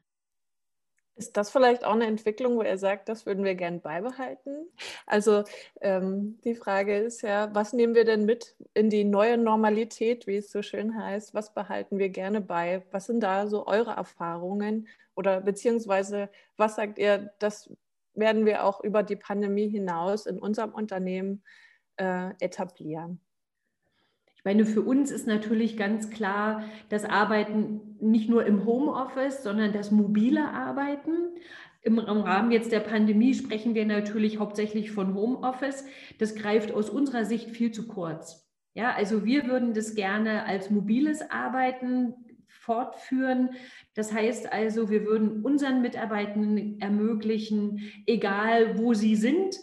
Ist 1.21 1.37
das 1.37 1.51
vielleicht 1.51 1.85
auch 1.85 1.93
eine 1.93 2.07
Entwicklung, 2.07 2.57
wo 2.57 2.63
er 2.63 2.79
sagt, 2.79 3.07
das 3.07 3.27
würden 3.27 3.43
wir 3.43 3.53
gern 3.53 3.79
beibehalten? 3.79 4.65
Also 5.05 5.43
ähm, 5.79 6.39
die 6.43 6.55
Frage 6.55 6.97
ist 6.97 7.21
ja, 7.21 7.53
was 7.53 7.73
nehmen 7.73 7.93
wir 7.93 8.05
denn 8.05 8.25
mit 8.25 8.55
in 8.73 8.89
die 8.89 9.03
neue 9.03 9.37
Normalität, 9.37 10.25
wie 10.25 10.37
es 10.37 10.51
so 10.51 10.63
schön 10.63 10.99
heißt? 10.99 11.35
Was 11.35 11.53
behalten 11.53 11.99
wir 11.99 12.09
gerne 12.09 12.41
bei? 12.41 12.81
Was 12.89 13.05
sind 13.05 13.19
da 13.19 13.45
so 13.45 13.67
eure 13.67 13.91
Erfahrungen? 13.91 14.87
Oder 15.13 15.41
beziehungsweise, 15.41 16.27
was 16.57 16.75
sagt 16.75 16.97
ihr, 16.97 17.31
das 17.37 17.71
werden 18.15 18.47
wir 18.47 18.65
auch 18.65 18.83
über 18.83 19.03
die 19.03 19.15
Pandemie 19.15 19.69
hinaus 19.69 20.25
in 20.25 20.39
unserem 20.39 20.71
Unternehmen 20.71 21.43
äh, 21.97 22.31
etablieren? 22.39 23.21
Ich 24.41 24.45
meine, 24.45 24.65
für 24.65 24.81
uns 24.81 25.11
ist 25.11 25.27
natürlich 25.27 25.77
ganz 25.77 26.09
klar 26.09 26.63
das 26.89 27.05
Arbeiten 27.05 27.95
nicht 27.99 28.27
nur 28.27 28.43
im 28.43 28.65
Homeoffice, 28.65 29.43
sondern 29.43 29.71
das 29.71 29.91
mobile 29.91 30.49
Arbeiten. 30.49 31.11
Im 31.83 31.99
Rahmen 31.99 32.51
jetzt 32.51 32.71
der 32.71 32.79
Pandemie 32.79 33.35
sprechen 33.35 33.75
wir 33.75 33.85
natürlich 33.85 34.39
hauptsächlich 34.39 34.89
von 34.89 35.13
Homeoffice. 35.13 35.85
Das 36.17 36.33
greift 36.33 36.71
aus 36.71 36.89
unserer 36.89 37.23
Sicht 37.23 37.51
viel 37.51 37.71
zu 37.71 37.87
kurz. 37.87 38.51
Ja, 38.73 38.95
also 38.95 39.25
wir 39.25 39.45
würden 39.45 39.75
das 39.75 39.93
gerne 39.93 40.45
als 40.45 40.71
mobiles 40.71 41.21
Arbeiten 41.29 42.15
fortführen. 42.47 43.51
Das 43.93 44.11
heißt 44.11 44.51
also, 44.51 44.89
wir 44.89 45.05
würden 45.05 45.43
unseren 45.43 45.83
Mitarbeitenden 45.83 46.81
ermöglichen, 46.81 47.91
egal 48.07 48.79
wo 48.79 48.95
sie 48.95 49.15
sind, 49.15 49.55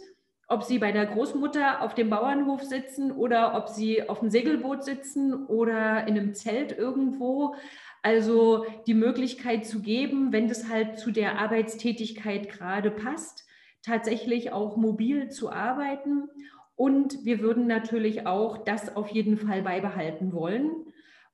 ob 0.49 0.63
sie 0.63 0.79
bei 0.79 0.93
der 0.93 1.05
Großmutter 1.05 1.83
auf 1.83 1.95
dem 1.95 2.09
Bauernhof 2.09 2.63
sitzen 2.63 3.13
oder 3.13 3.55
ob 3.55 3.69
sie 3.69 4.09
auf 4.09 4.21
dem 4.21 4.31
Segelboot 4.31 4.83
sitzen 4.83 5.47
oder 5.47 6.07
in 6.07 6.19
einem 6.19 6.35
Zelt 6.35 6.77
irgendwo. 6.77 7.55
Also 8.03 8.65
die 8.87 8.95
Möglichkeit 8.95 9.67
zu 9.67 9.83
geben, 9.83 10.33
wenn 10.33 10.49
das 10.49 10.69
halt 10.69 10.99
zu 10.99 11.11
der 11.11 11.39
Arbeitstätigkeit 11.39 12.49
gerade 12.49 12.91
passt, 12.91 13.47
tatsächlich 13.83 14.51
auch 14.51 14.79
mobil 14.79 15.29
zu 15.29 15.53
arbeiten. 15.53 16.29
Und 16.77 17.25
wir 17.27 17.41
würden 17.41 17.67
natürlich 17.67 18.27
auch 18.27 18.57
das 18.57 18.97
auf 18.97 19.09
jeden 19.09 19.37
Fall 19.37 19.63
beibehalten 19.63 20.33
wollen. 20.33 20.71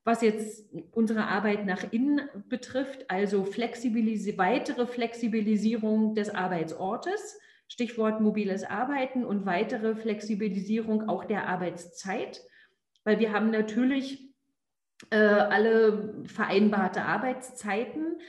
Was 0.03 0.21
jetzt 0.21 0.69
unsere 0.91 1.27
Arbeit 1.27 1.65
nach 1.65 1.91
innen 1.91 2.21
betrifft, 2.49 3.09
also 3.09 3.45
Flexibilis 3.45 4.37
weitere 4.37 4.85
Flexibilisierung 4.85 6.15
des 6.15 6.29
Arbeitsortes 6.29 7.39
Stichwort 7.67 8.21
mobiles 8.21 8.63
Arbeiten 8.63 9.25
und 9.25 9.45
weitere 9.45 9.95
Flexibilisierung 9.95 11.09
auch 11.09 11.25
der 11.25 11.47
Arbeitszeit, 11.47 12.41
weil 13.03 13.19
wir 13.19 13.33
haben 13.33 13.49
natürlich 13.51 14.29
äh, 15.09 15.17
alle 15.17 16.23
vereinbarte 16.25 17.03
Arbeitszeiten, 17.03 18.19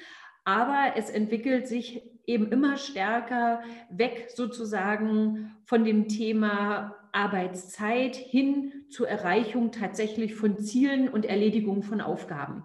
aber 0.44 0.92
es 0.96 1.10
entwickelt 1.10 1.68
sich 1.68 2.02
eben 2.26 2.50
immer 2.50 2.76
stärker 2.76 3.62
weg 3.90 4.30
sozusagen 4.34 5.56
von 5.64 5.84
dem 5.84 6.08
Thema 6.08 6.96
Arbeitszeit 7.12 8.16
hin 8.16 8.84
zur 8.90 9.08
Erreichung 9.08 9.72
tatsächlich 9.72 10.34
von 10.34 10.58
Zielen 10.58 11.08
und 11.08 11.24
Erledigung 11.24 11.82
von 11.82 12.00
Aufgaben. 12.00 12.62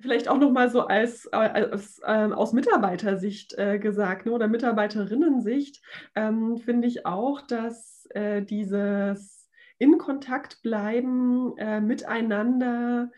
Vielleicht 0.00 0.28
auch 0.28 0.38
nochmal 0.38 0.70
so 0.70 0.82
als, 0.82 1.26
äh, 1.26 1.36
als 1.36 2.00
äh, 2.04 2.32
aus 2.32 2.52
Mitarbeitersicht 2.52 3.54
äh, 3.54 3.78
gesagt 3.78 4.26
ne, 4.26 4.32
oder 4.32 4.48
Mitarbeiterinnensicht 4.48 5.82
ähm, 6.14 6.58
finde 6.58 6.86
ich 6.88 7.06
auch, 7.06 7.40
dass 7.40 8.06
äh, 8.10 8.42
dieses 8.42 9.48
in 9.78 9.98
Kontakt 9.98 10.62
bleiben 10.62 11.56
äh, 11.58 11.80
miteinander 11.80 13.10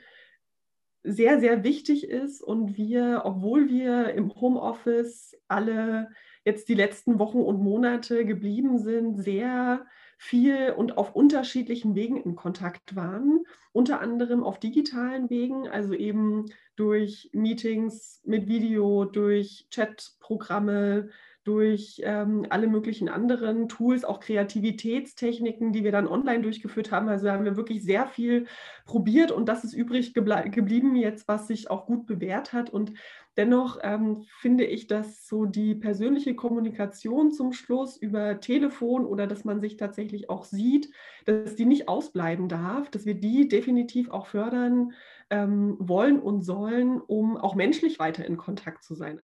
sehr, 1.03 1.41
sehr 1.41 1.64
wichtig 1.64 2.09
ist 2.09 2.43
und 2.43 2.77
wir, 2.77 3.23
obwohl 3.25 3.69
wir 3.69 4.12
im 4.14 4.35
Homeoffice 4.35 5.37
alle 5.47 6.11
jetzt 6.45 6.69
die 6.69 6.75
letzten 6.75 7.19
Wochen 7.19 7.41
und 7.41 7.62
Monate 7.62 8.25
geblieben 8.25 8.79
sind, 8.79 9.17
sehr 9.17 9.87
viel 10.18 10.74
und 10.76 10.98
auf 10.98 11.14
unterschiedlichen 11.14 11.94
Wegen 11.94 12.20
in 12.20 12.35
Kontakt 12.35 12.96
waren, 12.96 13.44
unter 13.72 14.00
anderem 14.00 14.42
auf 14.42 14.59
digitalen 14.59 15.31
Wegen, 15.31 15.68
also 15.68 15.94
eben 15.94 16.46
durch 16.74 17.31
Meetings 17.33 18.20
mit 18.24 18.48
Video, 18.48 19.04
durch 19.04 19.68
Chatprogramme, 19.70 21.11
durch 21.48 22.02
ähm, 22.04 22.44
alle 22.50 22.66
möglichen 22.66 23.08
anderen 23.08 23.70
Tools, 23.70 24.04
auch 24.04 24.20
Kreativitätstechniken, 24.20 25.72
die 25.72 25.82
wir 25.82 25.92
dann 25.92 26.06
online 26.06 26.42
durchgeführt 26.42 26.92
haben. 26.92 27.08
Also 27.08 27.30
haben 27.30 27.46
wir 27.46 27.56
wirklich 27.56 27.82
sehr 27.82 28.06
viel 28.06 28.46
probiert 28.84 29.32
und 29.32 29.48
das 29.48 29.64
ist 29.64 29.72
übrig 29.72 30.12
geblieben 30.12 30.94
jetzt, 30.94 31.26
was 31.26 31.48
sich 31.48 31.70
auch 31.70 31.87
gut 31.87 32.04
bewährt 32.04 32.52
hat. 32.52 32.68
Und 32.68 32.92
dennoch 33.38 33.78
ähm, 33.82 34.26
finde 34.40 34.64
ich, 34.64 34.88
dass 34.88 35.26
so 35.26 35.46
die 35.46 35.74
persönliche 35.74 36.34
Kommunikation 36.34 37.32
zum 37.32 37.54
Schluss 37.54 37.96
über 37.96 38.40
Telefon 38.40 39.06
oder 39.06 39.26
dass 39.26 39.46
man 39.46 39.62
sich 39.62 39.78
tatsächlich 39.78 40.28
auch 40.28 40.44
sieht, 40.44 40.90
dass 41.24 41.54
die 41.54 41.64
nicht 41.64 41.88
ausbleiben 41.88 42.48
darf, 42.48 42.90
dass 42.90 43.06
wir 43.06 43.14
die 43.14 43.48
definitiv 43.48 44.11
auch 44.11 44.26
fördern 44.26 44.92
ähm, 45.30 45.76
wollen 45.78 46.20
und 46.20 46.42
sollen, 46.42 47.00
um 47.00 47.38
auch 47.38 47.54
menschlich 47.54 47.98
weiter 47.98 48.26
in 48.26 48.37
Kontakt 48.37 48.84
zu 48.84 48.94
sein. 48.94 49.22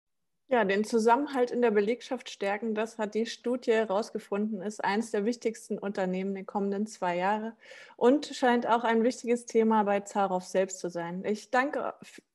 Ja, 0.50 0.64
den 0.64 0.86
Zusammenhalt 0.86 1.52
in 1.52 1.62
der 1.62 1.72
Belegschaft 1.72 2.30
stärken, 2.30 2.74
das 2.74 2.98
hat 2.98 3.16
die 3.16 3.26
Studie 3.26 3.74
herausgefunden, 3.74 4.62
ist 4.62 4.82
eines 4.82 5.12
der 5.12 5.26
wichtigsten 5.26 5.78
Unternehmen 5.78 6.34
der 6.36 6.46
kommenden 6.46 6.88
zwei 6.88 7.18
Jahre 7.18 7.54
und 7.98 8.28
scheint 8.28 8.66
auch 8.66 8.86
ein 8.86 9.04
wichtiges 9.04 9.46
Thema 9.46 9.84
bei 9.84 10.00
Zarow 10.00 10.42
selbst 10.42 10.80
zu 10.80 10.90
sein. 10.90 11.26
Ich 11.26 11.52
danke 11.52 11.94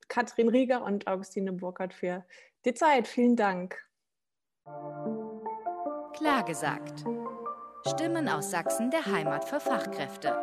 Katrin 0.09 0.51
Rieger 0.51 0.85
und 0.85 1.07
Augustine 1.07 1.53
Burkhardt 1.53 1.94
für 1.94 2.22
die 2.66 2.75
Zeit. 2.75 3.09
Vielen 3.09 3.35
Dank. 3.35 3.83
Klar 6.14 6.44
gesagt. 6.44 7.05
Stimmen 7.87 8.29
aus 8.29 8.51
Sachsen 8.51 8.90
der 8.90 9.07
Heimat 9.07 9.46
für 9.46 9.59
Fachkräfte. 9.59 10.37